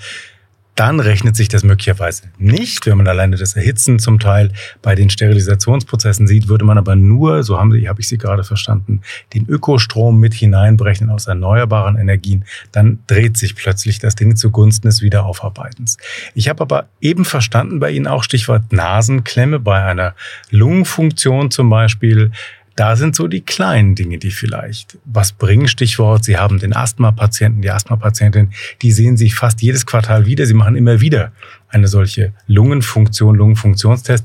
dann 0.79 1.01
rechnet 1.01 1.35
sich 1.35 1.49
das 1.49 1.65
möglicherweise 1.65 2.25
nicht. 2.39 2.87
Wenn 2.87 2.99
man 2.99 3.09
alleine 3.09 3.37
das 3.37 3.57
Erhitzen 3.57 3.99
zum 3.99 4.21
Teil 4.21 4.53
bei 4.81 4.95
den 4.95 5.11
Sterilisationsprozessen 5.11 6.29
sieht, 6.29 6.49
würde 6.49 6.65
man 6.65 6.79
aber 6.79 6.95
nur, 6.95 7.43
so 7.43 7.59
haben 7.59 7.73
Sie, 7.73 7.89
habe 7.89 8.01
ich 8.01 8.07
Sie 8.07 8.17
gerade 8.17 8.45
verstanden, 8.45 9.01
den 9.35 9.49
Ökostrom 9.49 10.21
mit 10.21 10.35
hineinberechnen 10.35 11.11
aus 11.11 11.27
erneuerbaren 11.27 11.97
Energien. 11.97 12.45
Dann 12.71 13.01
dreht 13.09 13.37
sich 13.37 13.57
plötzlich 13.57 13.99
das 13.99 14.15
Ding 14.15 14.37
zugunsten 14.37 14.87
des 14.87 15.03
Wiederaufarbeitens. 15.03 15.97
Ich 16.35 16.49
habe 16.49 16.63
aber 16.63 16.89
eben 17.01 17.25
verstanden 17.25 17.81
bei 17.81 17.91
Ihnen 17.91 18.07
auch 18.07 18.23
Stichwort 18.23 18.73
Nasenklemme 18.73 19.59
bei 19.59 19.85
einer 19.85 20.15
Lungenfunktion 20.51 21.51
zum 21.51 21.71
Beispiel 21.71 22.31
da 22.79 22.95
sind 22.95 23.17
so 23.17 23.27
die 23.27 23.41
kleinen 23.41 23.97
Dinge, 23.97 24.19
die 24.19 24.31
vielleicht 24.31 24.99
was 25.05 25.33
bringen. 25.33 25.67
Stichwort, 25.67 26.25
Sie 26.25 26.37
haben 26.37 26.61
den 26.61 26.73
Asthma-Patienten, 26.73 27.61
die 27.61 27.71
Asthma-Patientin, 27.73 28.53
die 28.83 28.93
sehen 28.93 29.17
sich 29.17 29.35
fast 29.35 29.61
jedes 29.63 29.85
Quartal 29.85 30.27
wieder. 30.27 30.47
Sie 30.47 30.55
machen 30.55 30.77
immer 30.77 31.01
wieder 31.01 31.33
eine 31.69 31.89
solche 31.89 32.33
Lungenfunktion, 32.47 33.35
Lungenfunktionstest, 33.35 34.25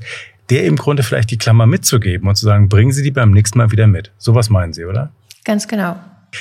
der 0.52 0.66
im 0.66 0.76
Grunde 0.76 1.02
vielleicht 1.02 1.32
die 1.32 1.38
Klammer 1.38 1.66
mitzugeben 1.66 2.28
und 2.28 2.36
zu 2.36 2.46
sagen, 2.46 2.70
bringen 2.70 2.92
Sie 2.92 3.02
die 3.02 3.10
beim 3.10 3.32
nächsten 3.32 3.58
Mal 3.58 3.72
wieder 3.72 3.88
mit. 3.88 4.12
Sowas 4.20 4.52
meinen 4.52 4.74
Sie, 4.74 4.86
oder? 4.86 5.12
Ganz 5.44 5.68
genau. 5.68 5.96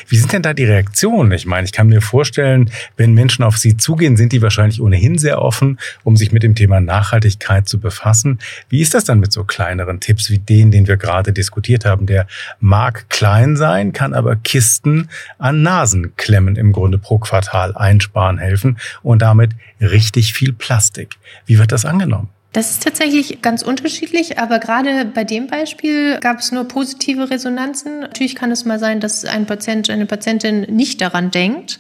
Wie 0.09 0.16
sind 0.16 0.33
denn 0.33 0.42
da 0.42 0.55
die 0.55 0.64
Reaktionen? 0.64 1.33
Ich 1.33 1.46
meine, 1.46 1.64
ich 1.64 1.72
kann 1.72 1.88
mir 1.88 2.00
vorstellen, 2.00 2.70
wenn 2.96 3.14
Menschen 3.14 3.42
auf 3.42 3.59
Sie 3.59 3.76
zugehen, 3.76 4.16
sind 4.16 4.33
die 4.33 4.42
wahrscheinlich 4.42 4.81
ohnehin 4.81 5.18
sehr 5.18 5.40
offen, 5.42 5.78
um 6.05 6.16
sich 6.16 6.33
mit 6.33 6.42
dem 6.42 6.55
Thema 6.55 6.81
Nachhaltigkeit 6.81 7.68
zu 7.68 7.78
befassen. 7.78 8.38
Wie 8.68 8.81
ist 8.81 8.94
das 8.94 9.05
dann 9.05 9.20
mit 9.20 9.33
so 9.33 9.44
kleineren 9.44 10.00
Tipps 10.00 10.31
wie 10.31 10.38
den, 10.38 10.70
den 10.70 10.87
wir 10.87 10.96
gerade 10.96 11.33
diskutiert 11.33 11.85
haben? 11.85 12.07
Der 12.07 12.26
mag 12.61 13.09
klein 13.09 13.57
sein, 13.57 13.92
kann 13.92 14.14
aber 14.14 14.37
Kisten 14.37 15.09
an 15.38 15.62
Nasenklemmen 15.62 16.57
im 16.57 16.72
Grunde 16.72 16.98
pro 16.98 17.18
Quartal 17.18 17.74
einsparen 17.74 18.38
helfen 18.38 18.78
und 19.02 19.22
damit 19.22 19.52
richtig 19.81 20.35
viel 20.35 20.52
Plastik. 20.52 21.16
Wie 21.46 21.59
wird 21.59 21.72
das 21.72 21.85
angenommen? 21.85 22.28
Das 22.52 22.70
ist 22.72 22.82
tatsächlich 22.82 23.40
ganz 23.40 23.62
unterschiedlich, 23.62 24.38
aber 24.38 24.58
gerade 24.58 25.06
bei 25.06 25.24
dem 25.24 25.46
Beispiel 25.46 26.18
gab 26.20 26.40
es 26.40 26.52
nur 26.52 26.64
positive 26.64 27.30
Resonanzen. 27.30 28.00
Natürlich 28.00 28.34
kann 28.34 28.50
es 28.50 28.66
mal 28.66 28.78
sein, 28.78 29.00
dass 29.00 29.24
ein 29.24 29.46
Patient, 29.46 29.88
eine 29.88 30.04
Patientin 30.04 30.60
nicht 30.68 31.00
daran 31.00 31.30
denkt. 31.30 31.78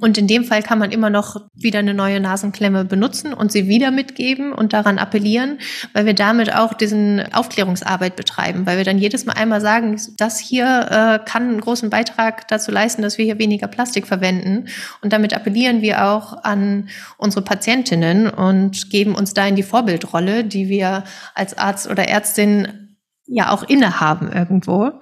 Und 0.00 0.16
in 0.16 0.26
dem 0.26 0.44
Fall 0.44 0.62
kann 0.62 0.78
man 0.78 0.92
immer 0.92 1.10
noch 1.10 1.42
wieder 1.54 1.78
eine 1.78 1.92
neue 1.92 2.20
Nasenklemme 2.20 2.86
benutzen 2.86 3.34
und 3.34 3.52
sie 3.52 3.68
wieder 3.68 3.90
mitgeben 3.90 4.52
und 4.52 4.72
daran 4.72 4.98
appellieren, 4.98 5.58
weil 5.92 6.06
wir 6.06 6.14
damit 6.14 6.54
auch 6.54 6.72
diesen 6.72 7.22
Aufklärungsarbeit 7.34 8.16
betreiben, 8.16 8.64
weil 8.64 8.78
wir 8.78 8.84
dann 8.84 8.98
jedes 8.98 9.26
Mal 9.26 9.34
einmal 9.34 9.60
sagen, 9.60 10.00
das 10.16 10.38
hier 10.38 10.64
äh, 10.64 11.30
kann 11.30 11.50
einen 11.50 11.60
großen 11.60 11.90
Beitrag 11.90 12.48
dazu 12.48 12.70
leisten, 12.70 13.02
dass 13.02 13.18
wir 13.18 13.26
hier 13.26 13.38
weniger 13.38 13.68
Plastik 13.68 14.06
verwenden. 14.06 14.68
Und 15.02 15.12
damit 15.12 15.34
appellieren 15.34 15.82
wir 15.82 16.06
auch 16.06 16.44
an 16.44 16.88
unsere 17.18 17.44
Patientinnen 17.44 18.30
und 18.30 18.90
geben 18.90 19.14
uns 19.14 19.34
da 19.34 19.46
in 19.46 19.54
die 19.54 19.62
Vorbildrolle 19.62 20.13
Rolle, 20.14 20.44
die 20.44 20.68
wir 20.68 21.04
als 21.34 21.58
Arzt 21.58 21.88
oder 21.90 22.08
Ärztin 22.08 22.96
ja 23.26 23.50
auch 23.50 23.62
innehaben 23.62 24.30
irgendwo. 24.30 24.92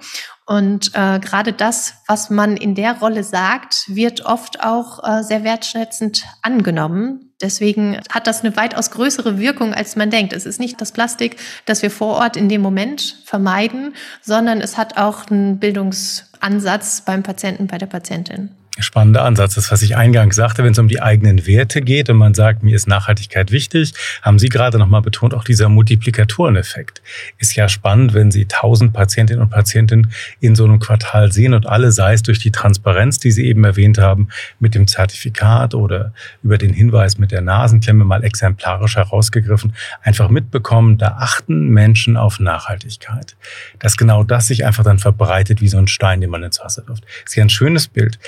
Und 0.46 0.92
äh, 0.94 1.18
gerade 1.18 1.52
das, 1.52 1.94
was 2.08 2.30
man 2.30 2.56
in 2.56 2.74
der 2.74 2.98
Rolle 2.98 3.24
sagt, 3.24 3.84
wird 3.88 4.24
oft 4.24 4.62
auch 4.62 5.02
äh, 5.02 5.22
sehr 5.22 5.44
wertschätzend 5.44 6.24
angenommen. 6.42 7.34
Deswegen 7.40 8.00
hat 8.10 8.26
das 8.26 8.42
eine 8.44 8.56
weitaus 8.56 8.90
größere 8.90 9.38
Wirkung, 9.38 9.74
als 9.74 9.96
man 9.96 10.10
denkt. 10.10 10.32
Es 10.32 10.46
ist 10.46 10.60
nicht 10.60 10.80
das 10.80 10.92
Plastik, 10.92 11.36
das 11.64 11.82
wir 11.82 11.90
vor 11.90 12.16
Ort 12.16 12.36
in 12.36 12.48
dem 12.48 12.60
Moment 12.60 13.22
vermeiden, 13.24 13.94
sondern 14.20 14.60
es 14.60 14.76
hat 14.78 14.98
auch 14.98 15.28
einen 15.28 15.58
Bildungsansatz 15.58 17.02
beim 17.02 17.22
Patienten, 17.22 17.66
bei 17.66 17.78
der 17.78 17.86
Patientin 17.86 18.50
spannender 18.78 19.24
Ansatz. 19.24 19.54
Das, 19.54 19.70
was 19.70 19.82
ich 19.82 19.96
eingangs 19.96 20.34
sagte, 20.34 20.64
wenn 20.64 20.72
es 20.72 20.78
um 20.78 20.88
die 20.88 21.02
eigenen 21.02 21.46
Werte 21.46 21.82
geht 21.82 22.08
und 22.08 22.16
man 22.16 22.32
sagt, 22.32 22.62
mir 22.62 22.74
ist 22.74 22.88
Nachhaltigkeit 22.88 23.50
wichtig, 23.50 23.92
haben 24.22 24.38
Sie 24.38 24.48
gerade 24.48 24.78
nochmal 24.78 25.02
betont, 25.02 25.34
auch 25.34 25.44
dieser 25.44 25.68
Multiplikatoreneffekt. 25.68 27.02
Ist 27.38 27.54
ja 27.54 27.68
spannend, 27.68 28.14
wenn 28.14 28.30
Sie 28.30 28.46
tausend 28.46 28.94
Patientinnen 28.94 29.42
und 29.42 29.50
Patienten 29.50 30.12
in 30.40 30.54
so 30.54 30.64
einem 30.64 30.78
Quartal 30.78 31.32
sehen 31.32 31.52
und 31.52 31.66
alle, 31.66 31.92
sei 31.92 32.14
es 32.14 32.22
durch 32.22 32.38
die 32.38 32.50
Transparenz, 32.50 33.18
die 33.18 33.30
Sie 33.30 33.44
eben 33.46 33.62
erwähnt 33.64 33.98
haben, 33.98 34.28
mit 34.58 34.74
dem 34.74 34.86
Zertifikat 34.86 35.74
oder 35.74 36.14
über 36.42 36.56
den 36.56 36.72
Hinweis 36.72 37.18
mit 37.18 37.30
der 37.30 37.42
Nasenklemme 37.42 38.04
mal 38.04 38.24
exemplarisch 38.24 38.96
herausgegriffen, 38.96 39.74
einfach 40.02 40.30
mitbekommen, 40.30 40.96
da 40.96 41.16
achten 41.18 41.68
Menschen 41.68 42.16
auf 42.16 42.40
Nachhaltigkeit. 42.40 43.36
Dass 43.78 43.98
genau 43.98 44.24
das 44.24 44.46
sich 44.46 44.64
einfach 44.64 44.84
dann 44.84 44.98
verbreitet 44.98 45.60
wie 45.60 45.68
so 45.68 45.76
ein 45.76 45.88
Stein, 45.88 46.22
den 46.22 46.30
man 46.30 46.42
ins 46.42 46.60
Wasser 46.60 46.88
wirft. 46.88 47.04
Ist 47.26 47.36
ja 47.36 47.44
ein 47.44 47.50
schönes 47.50 47.88
Bild. 47.88 48.18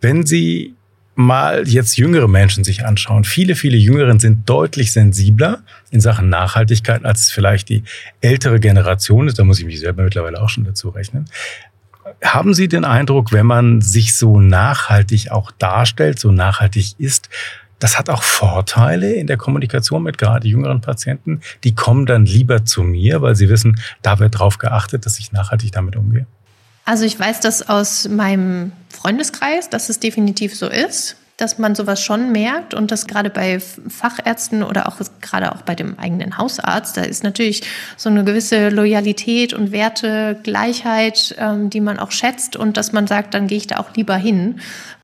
Wenn 0.00 0.26
Sie 0.26 0.74
mal 1.14 1.68
jetzt 1.68 1.98
jüngere 1.98 2.28
Menschen 2.28 2.64
sich 2.64 2.84
anschauen, 2.84 3.24
viele, 3.24 3.54
viele 3.54 3.76
Jüngeren 3.76 4.18
sind 4.18 4.48
deutlich 4.48 4.92
sensibler 4.92 5.62
in 5.90 6.00
Sachen 6.00 6.28
Nachhaltigkeit, 6.28 7.04
als 7.04 7.30
vielleicht 7.30 7.68
die 7.68 7.84
ältere 8.20 8.58
Generation 8.60 9.28
ist. 9.28 9.38
Da 9.38 9.44
muss 9.44 9.58
ich 9.58 9.66
mich 9.66 9.80
selber 9.80 10.02
mittlerweile 10.02 10.40
auch 10.40 10.48
schon 10.48 10.64
dazu 10.64 10.88
rechnen. 10.88 11.26
Haben 12.24 12.54
Sie 12.54 12.68
den 12.68 12.84
Eindruck, 12.84 13.32
wenn 13.32 13.46
man 13.46 13.80
sich 13.80 14.16
so 14.16 14.40
nachhaltig 14.40 15.30
auch 15.30 15.50
darstellt, 15.52 16.18
so 16.18 16.32
nachhaltig 16.32 16.98
ist, 16.98 17.28
das 17.78 17.98
hat 17.98 18.10
auch 18.10 18.22
Vorteile 18.22 19.14
in 19.14 19.26
der 19.26 19.38
Kommunikation 19.38 20.02
mit 20.02 20.18
gerade 20.18 20.46
jüngeren 20.46 20.82
Patienten. 20.82 21.40
Die 21.64 21.74
kommen 21.74 22.04
dann 22.04 22.26
lieber 22.26 22.64
zu 22.64 22.82
mir, 22.82 23.22
weil 23.22 23.34
sie 23.34 23.48
wissen, 23.48 23.80
da 24.02 24.18
wird 24.18 24.38
drauf 24.38 24.58
geachtet, 24.58 25.06
dass 25.06 25.18
ich 25.18 25.32
nachhaltig 25.32 25.72
damit 25.72 25.96
umgehe. 25.96 26.26
Also 26.90 27.04
ich 27.04 27.20
weiß 27.20 27.38
das 27.38 27.68
aus 27.68 28.08
meinem 28.08 28.72
Freundeskreis, 28.88 29.70
dass 29.70 29.90
es 29.90 30.00
definitiv 30.00 30.56
so 30.56 30.66
ist, 30.66 31.14
dass 31.36 31.56
man 31.56 31.76
sowas 31.76 32.02
schon 32.02 32.32
merkt 32.32 32.74
und 32.74 32.90
das 32.90 33.06
gerade 33.06 33.30
bei 33.30 33.60
Fachärzten 33.60 34.64
oder 34.64 34.88
auch 34.88 34.96
gerade 35.20 35.52
auch 35.52 35.62
bei 35.62 35.76
dem 35.76 36.00
eigenen 36.00 36.36
Hausarzt, 36.36 36.96
da 36.96 37.02
ist 37.02 37.22
natürlich 37.22 37.62
so 37.96 38.08
eine 38.08 38.24
gewisse 38.24 38.70
Loyalität 38.70 39.52
und 39.52 39.70
Wertegleichheit, 39.70 41.36
ähm, 41.38 41.70
die 41.70 41.80
man 41.80 42.00
auch 42.00 42.10
schätzt 42.10 42.56
und 42.56 42.76
dass 42.76 42.90
man 42.90 43.06
sagt, 43.06 43.34
dann 43.34 43.46
gehe 43.46 43.58
ich 43.58 43.68
da 43.68 43.76
auch 43.76 43.94
lieber 43.94 44.16
hin. 44.16 44.58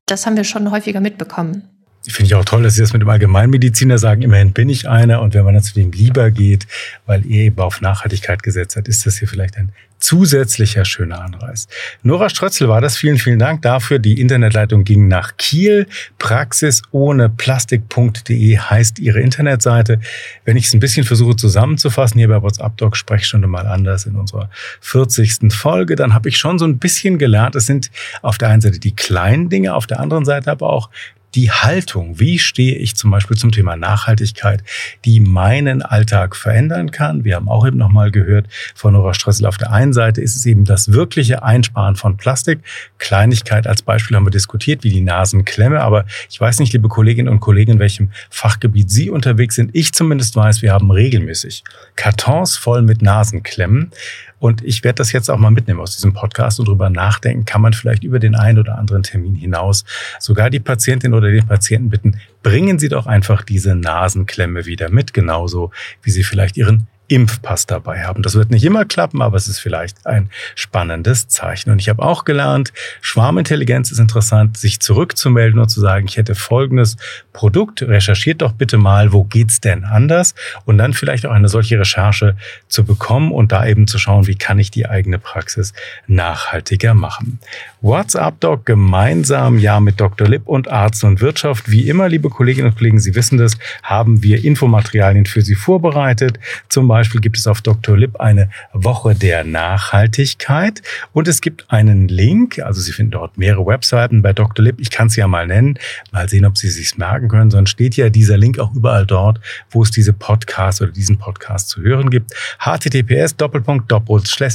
Das 0.07 0.25
haben 0.25 0.35
wir 0.35 0.43
schon 0.43 0.69
häufiger 0.71 0.99
mitbekommen. 0.99 1.69
Finde 2.09 2.27
ich 2.27 2.35
auch 2.35 2.45
toll, 2.45 2.63
dass 2.63 2.75
Sie 2.75 2.81
das 2.81 2.93
mit 2.93 3.01
dem 3.01 3.09
Allgemeinmediziner 3.09 3.97
sagen. 3.97 4.21
Immerhin 4.21 4.53
bin 4.53 4.69
ich 4.69 4.87
einer. 4.87 5.21
Und 5.21 5.33
wenn 5.33 5.43
man 5.43 5.53
dann 5.53 5.63
zu 5.63 5.73
dem 5.73 5.91
lieber 5.91 6.31
geht, 6.31 6.67
weil 7.05 7.23
er 7.25 7.45
eben 7.45 7.59
auf 7.59 7.81
Nachhaltigkeit 7.81 8.43
gesetzt 8.43 8.75
hat, 8.75 8.87
ist 8.87 9.05
das 9.05 9.17
hier 9.17 9.27
vielleicht 9.27 9.57
ein 9.57 9.71
zusätzlicher 9.99 10.85
schöner 10.85 11.21
Anreiz. 11.21 11.67
Nora 12.03 12.29
Strötzel 12.29 12.69
war 12.69 12.81
das. 12.81 12.97
Vielen, 12.97 13.17
vielen 13.17 13.39
Dank 13.39 13.61
dafür. 13.63 13.99
Die 13.99 14.21
Internetleitung 14.21 14.83
ging 14.83 15.07
nach 15.07 15.37
Kiel. 15.37 15.87
Praxis 16.19 16.81
ohne 16.91 17.29
Plastik.de 17.29 18.57
heißt 18.57 18.99
ihre 18.99 19.19
Internetseite. 19.19 19.99
Wenn 20.45 20.57
ich 20.57 20.67
es 20.67 20.73
ein 20.73 20.79
bisschen 20.79 21.03
versuche 21.03 21.35
zusammenzufassen, 21.35 22.19
hier 22.19 22.27
bei 22.27 22.41
WhatsApp 22.41 22.77
Doc 22.77 22.95
Sprechstunde 22.95 23.47
mal 23.47 23.67
anders 23.67 24.05
in 24.05 24.15
unserer 24.15 24.49
40. 24.81 25.51
Folge, 25.51 25.95
dann 25.95 26.13
habe 26.13 26.29
ich 26.29 26.37
schon 26.37 26.59
so 26.59 26.65
ein 26.65 26.77
bisschen 26.77 27.17
gelernt. 27.17 27.55
Es 27.55 27.65
sind 27.65 27.89
auf 28.21 28.37
der 28.37 28.49
einen 28.49 28.61
Seite 28.61 28.79
die 28.79 28.95
kleinen 28.95 29.49
Dinge, 29.49 29.73
auf 29.73 29.87
der 29.87 29.99
anderen 29.99 30.25
Seite 30.25 30.51
aber 30.51 30.69
auch 30.69 30.89
die 31.35 31.51
Haltung, 31.51 32.19
wie 32.19 32.39
stehe 32.39 32.75
ich 32.75 32.95
zum 32.95 33.11
Beispiel 33.11 33.37
zum 33.37 33.51
Thema 33.51 33.75
Nachhaltigkeit, 33.75 34.63
die 35.05 35.19
meinen 35.19 35.81
Alltag 35.81 36.35
verändern 36.35 36.91
kann. 36.91 37.23
Wir 37.23 37.35
haben 37.35 37.49
auch 37.49 37.67
eben 37.67 37.77
nochmal 37.77 38.11
gehört 38.11 38.47
von 38.73 38.93
Nora 38.93 39.13
Stressel, 39.13 39.45
auf 39.45 39.57
der 39.57 39.71
einen 39.71 39.93
Seite 39.93 40.21
ist 40.21 40.35
es 40.35 40.45
eben 40.45 40.65
das 40.65 40.91
wirkliche 40.91 41.43
Einsparen 41.43 41.95
von 41.95 42.17
Plastik. 42.17 42.59
Kleinigkeit 42.97 43.67
als 43.67 43.81
Beispiel 43.81 44.15
haben 44.15 44.25
wir 44.25 44.31
diskutiert, 44.31 44.83
wie 44.83 44.89
die 44.89 45.01
Nasenklemme. 45.01 45.81
Aber 45.81 46.05
ich 46.29 46.39
weiß 46.39 46.59
nicht, 46.59 46.73
liebe 46.73 46.87
Kolleginnen 46.87 47.29
und 47.29 47.39
Kollegen, 47.39 47.73
in 47.73 47.79
welchem 47.79 48.09
Fachgebiet 48.29 48.89
Sie 48.89 49.09
unterwegs 49.09 49.55
sind. 49.55 49.71
Ich 49.73 49.93
zumindest 49.93 50.35
weiß, 50.35 50.61
wir 50.61 50.73
haben 50.73 50.91
regelmäßig 50.91 51.63
Kartons 51.95 52.57
voll 52.57 52.81
mit 52.81 53.01
Nasenklemmen. 53.01 53.91
Und 54.39 54.63
ich 54.63 54.83
werde 54.83 54.97
das 54.97 55.11
jetzt 55.11 55.29
auch 55.29 55.37
mal 55.37 55.51
mitnehmen 55.51 55.79
aus 55.79 55.95
diesem 55.95 56.13
Podcast 56.13 56.59
und 56.59 56.67
drüber 56.67 56.89
nachdenken, 56.89 57.45
kann 57.45 57.61
man 57.61 57.73
vielleicht 57.73 58.03
über 58.03 58.19
den 58.19 58.35
einen 58.35 58.59
oder 58.59 58.77
anderen 58.77 59.03
Termin 59.03 59.35
hinaus 59.35 59.83
sogar 60.19 60.49
die 60.49 60.59
Patientin 60.59 61.13
oder 61.13 61.29
den 61.31 61.47
Patienten 61.47 61.89
bitten, 61.89 62.19
bringen 62.43 62.79
Sie 62.79 62.89
doch 62.89 63.07
einfach 63.07 63.43
diese 63.43 63.75
Nasenklemme 63.75 64.65
wieder 64.65 64.89
mit, 64.89 65.13
genauso 65.13 65.71
wie 66.03 66.11
Sie 66.11 66.23
vielleicht 66.23 66.57
Ihren 66.57 66.87
Impfpass 67.07 67.65
dabei 67.65 68.03
haben. 68.03 68.21
Das 68.21 68.35
wird 68.35 68.51
nicht 68.51 68.65
immer 68.65 68.85
klappen, 68.85 69.21
aber 69.21 69.37
es 69.37 69.47
ist 69.47 69.59
vielleicht 69.59 70.05
ein 70.05 70.29
spannendes 70.55 71.27
Zeichen. 71.27 71.71
Und 71.71 71.79
ich 71.79 71.89
habe 71.89 72.03
auch 72.03 72.25
gelernt, 72.25 72.73
Schwarmintelligenz 73.01 73.91
ist 73.91 73.99
interessant, 73.99 74.57
sich 74.57 74.79
zurückzumelden 74.81 75.59
und 75.59 75.69
zu 75.69 75.79
sagen, 75.79 76.07
ich 76.07 76.17
hätte 76.17 76.35
folgendes 76.35 76.97
Produkt, 77.31 77.81
recherchiert 77.81 78.41
doch 78.41 78.51
bitte 78.51 78.77
mal, 78.77 79.13
wo 79.13 79.23
geht's 79.23 79.61
denn 79.61 79.85
anders? 79.85 80.35
Und 80.65 80.77
dann 80.77 80.93
vielleicht 80.93 81.25
auch 81.25 81.31
eine 81.31 81.47
solche 81.47 81.79
Recherche 81.79 82.35
zu 82.67 82.83
bekommen 82.83 83.31
und 83.31 83.51
da 83.51 83.65
eben 83.65 83.87
zu 83.87 83.97
schauen, 83.99 84.27
wie 84.27 84.35
kann 84.35 84.59
ich 84.59 84.71
die 84.71 84.87
eigene 84.87 85.17
Praxis 85.17 85.73
nachhaltiger 86.07 86.93
machen. 86.93 87.39
WhatsApp 87.81 88.41
Doc 88.41 88.65
gemeinsam 88.65 89.59
ja 89.59 89.79
mit 89.79 90.01
Dr. 90.01 90.27
Lipp 90.27 90.47
und 90.47 90.69
Arzt 90.69 91.03
und 91.03 91.21
Wirtschaft. 91.21 91.71
Wie 91.71 91.87
immer, 91.87 92.09
liebe 92.09 92.29
Kolleginnen 92.29 92.69
und 92.69 92.77
Kollegen, 92.77 92.99
Sie 92.99 93.15
wissen 93.15 93.37
das, 93.37 93.57
haben 93.81 94.23
wir 94.23 94.43
Infomaterialien 94.43 95.25
für 95.25 95.41
Sie 95.41 95.55
vorbereitet. 95.55 96.39
Zum 96.67 96.87
Beispiel 96.87 96.96
gibt 97.03 97.37
es 97.37 97.47
auf 97.47 97.61
Dr. 97.61 97.97
Lipp 97.97 98.19
eine 98.19 98.49
Woche 98.73 99.15
der 99.15 99.43
Nachhaltigkeit 99.43 100.81
und 101.13 101.27
es 101.27 101.41
gibt 101.41 101.65
einen 101.69 102.07
Link, 102.07 102.59
also 102.59 102.81
Sie 102.81 102.91
finden 102.91 103.11
dort 103.11 103.37
mehrere 103.37 103.65
Webseiten 103.65 104.21
bei 104.21 104.33
Dr. 104.33 104.63
Lipp. 104.63 104.79
Ich 104.79 104.89
kann 104.89 105.07
es 105.07 105.15
ja 105.15 105.27
mal 105.27 105.47
nennen, 105.47 105.79
mal 106.11 106.27
sehen, 106.29 106.45
ob 106.45 106.57
Sie 106.57 106.69
sich 106.69 106.97
merken 106.97 107.27
können. 107.27 107.51
Sonst 107.51 107.71
steht 107.71 107.95
ja 107.95 108.09
dieser 108.09 108.37
Link 108.37 108.59
auch 108.59 108.73
überall 108.73 109.05
dort, 109.05 109.39
wo 109.69 109.83
es 109.83 109.91
diese 109.91 110.13
Podcast 110.13 110.81
oder 110.81 110.91
diesen 110.91 111.17
Podcast 111.17 111.69
zu 111.69 111.81
hören 111.81 112.09
gibt. 112.09 112.33
https 112.59 113.35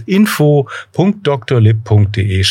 info.drlib.de 0.07 2.45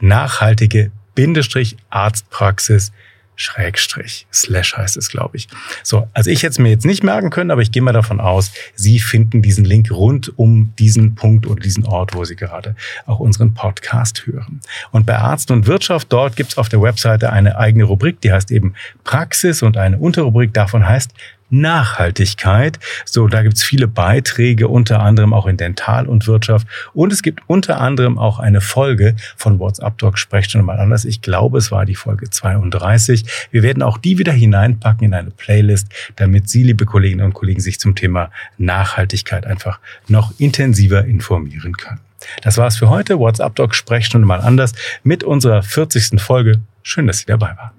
nachhaltige 0.00 0.90
Bindestrich 1.14 1.76
Arztpraxis 1.90 2.92
Schrägstrich, 3.36 4.26
Slash 4.32 4.76
heißt 4.76 4.96
es, 4.96 5.10
glaube 5.10 5.36
ich. 5.36 5.48
So, 5.82 6.08
also 6.14 6.30
ich 6.30 6.42
hätte 6.42 6.52
es 6.52 6.58
mir 6.58 6.70
jetzt 6.70 6.86
nicht 6.86 7.04
merken 7.04 7.30
können, 7.30 7.50
aber 7.50 7.60
ich 7.60 7.70
gehe 7.70 7.82
mal 7.82 7.92
davon 7.92 8.18
aus, 8.18 8.50
Sie 8.74 8.98
finden 8.98 9.42
diesen 9.42 9.64
Link 9.64 9.90
rund 9.90 10.36
um 10.38 10.74
diesen 10.78 11.14
Punkt 11.14 11.46
oder 11.46 11.60
diesen 11.60 11.84
Ort, 11.84 12.14
wo 12.14 12.24
Sie 12.24 12.34
gerade 12.34 12.74
auch 13.04 13.20
unseren 13.20 13.54
Podcast 13.54 14.26
hören. 14.26 14.60
Und 14.90 15.06
bei 15.06 15.16
Arzt 15.16 15.50
und 15.50 15.66
Wirtschaft, 15.66 16.12
dort 16.12 16.34
gibt 16.34 16.52
es 16.52 16.58
auf 16.58 16.68
der 16.68 16.80
Webseite 16.80 17.30
eine 17.30 17.58
eigene 17.58 17.84
Rubrik, 17.84 18.20
die 18.22 18.32
heißt 18.32 18.50
eben 18.50 18.74
Praxis 19.04 19.62
und 19.62 19.76
eine 19.76 19.98
Unterrubrik 19.98 20.54
davon 20.54 20.88
heißt 20.88 21.12
Nachhaltigkeit. 21.50 22.78
So, 23.04 23.28
da 23.28 23.42
gibt's 23.42 23.62
viele 23.62 23.88
Beiträge, 23.88 24.68
unter 24.68 25.00
anderem 25.00 25.32
auch 25.32 25.46
in 25.46 25.56
Dental 25.56 26.06
und 26.06 26.26
Wirtschaft. 26.26 26.66
Und 26.94 27.12
es 27.12 27.22
gibt 27.22 27.40
unter 27.46 27.80
anderem 27.80 28.18
auch 28.18 28.38
eine 28.38 28.60
Folge 28.60 29.16
von 29.36 29.58
WhatsApp 29.58 29.98
Talk 29.98 30.18
Sprechstunde 30.18 30.64
mal 30.64 30.78
anders. 30.78 31.04
Ich 31.04 31.22
glaube, 31.22 31.58
es 31.58 31.70
war 31.70 31.84
die 31.86 31.94
Folge 31.94 32.30
32. 32.30 33.24
Wir 33.50 33.62
werden 33.62 33.82
auch 33.82 33.98
die 33.98 34.18
wieder 34.18 34.32
hineinpacken 34.32 35.06
in 35.06 35.14
eine 35.14 35.30
Playlist, 35.30 35.88
damit 36.16 36.48
Sie, 36.48 36.62
liebe 36.62 36.84
Kolleginnen 36.84 37.24
und 37.24 37.34
Kollegen, 37.34 37.60
sich 37.60 37.78
zum 37.78 37.94
Thema 37.94 38.30
Nachhaltigkeit 38.58 39.46
einfach 39.46 39.78
noch 40.08 40.32
intensiver 40.38 41.04
informieren 41.04 41.76
können. 41.76 42.00
Das 42.42 42.56
war's 42.56 42.76
für 42.76 42.88
heute. 42.88 43.18
WhatsApp 43.18 43.54
Talk 43.54 43.74
Sprechstunde 43.74 44.26
mal 44.26 44.40
anders 44.40 44.72
mit 45.04 45.22
unserer 45.22 45.62
40. 45.62 46.20
Folge. 46.20 46.60
Schön, 46.82 47.06
dass 47.06 47.18
Sie 47.18 47.26
dabei 47.26 47.56
waren. 47.56 47.70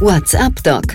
WhatsApp 0.00 0.62
Doc 0.62 0.94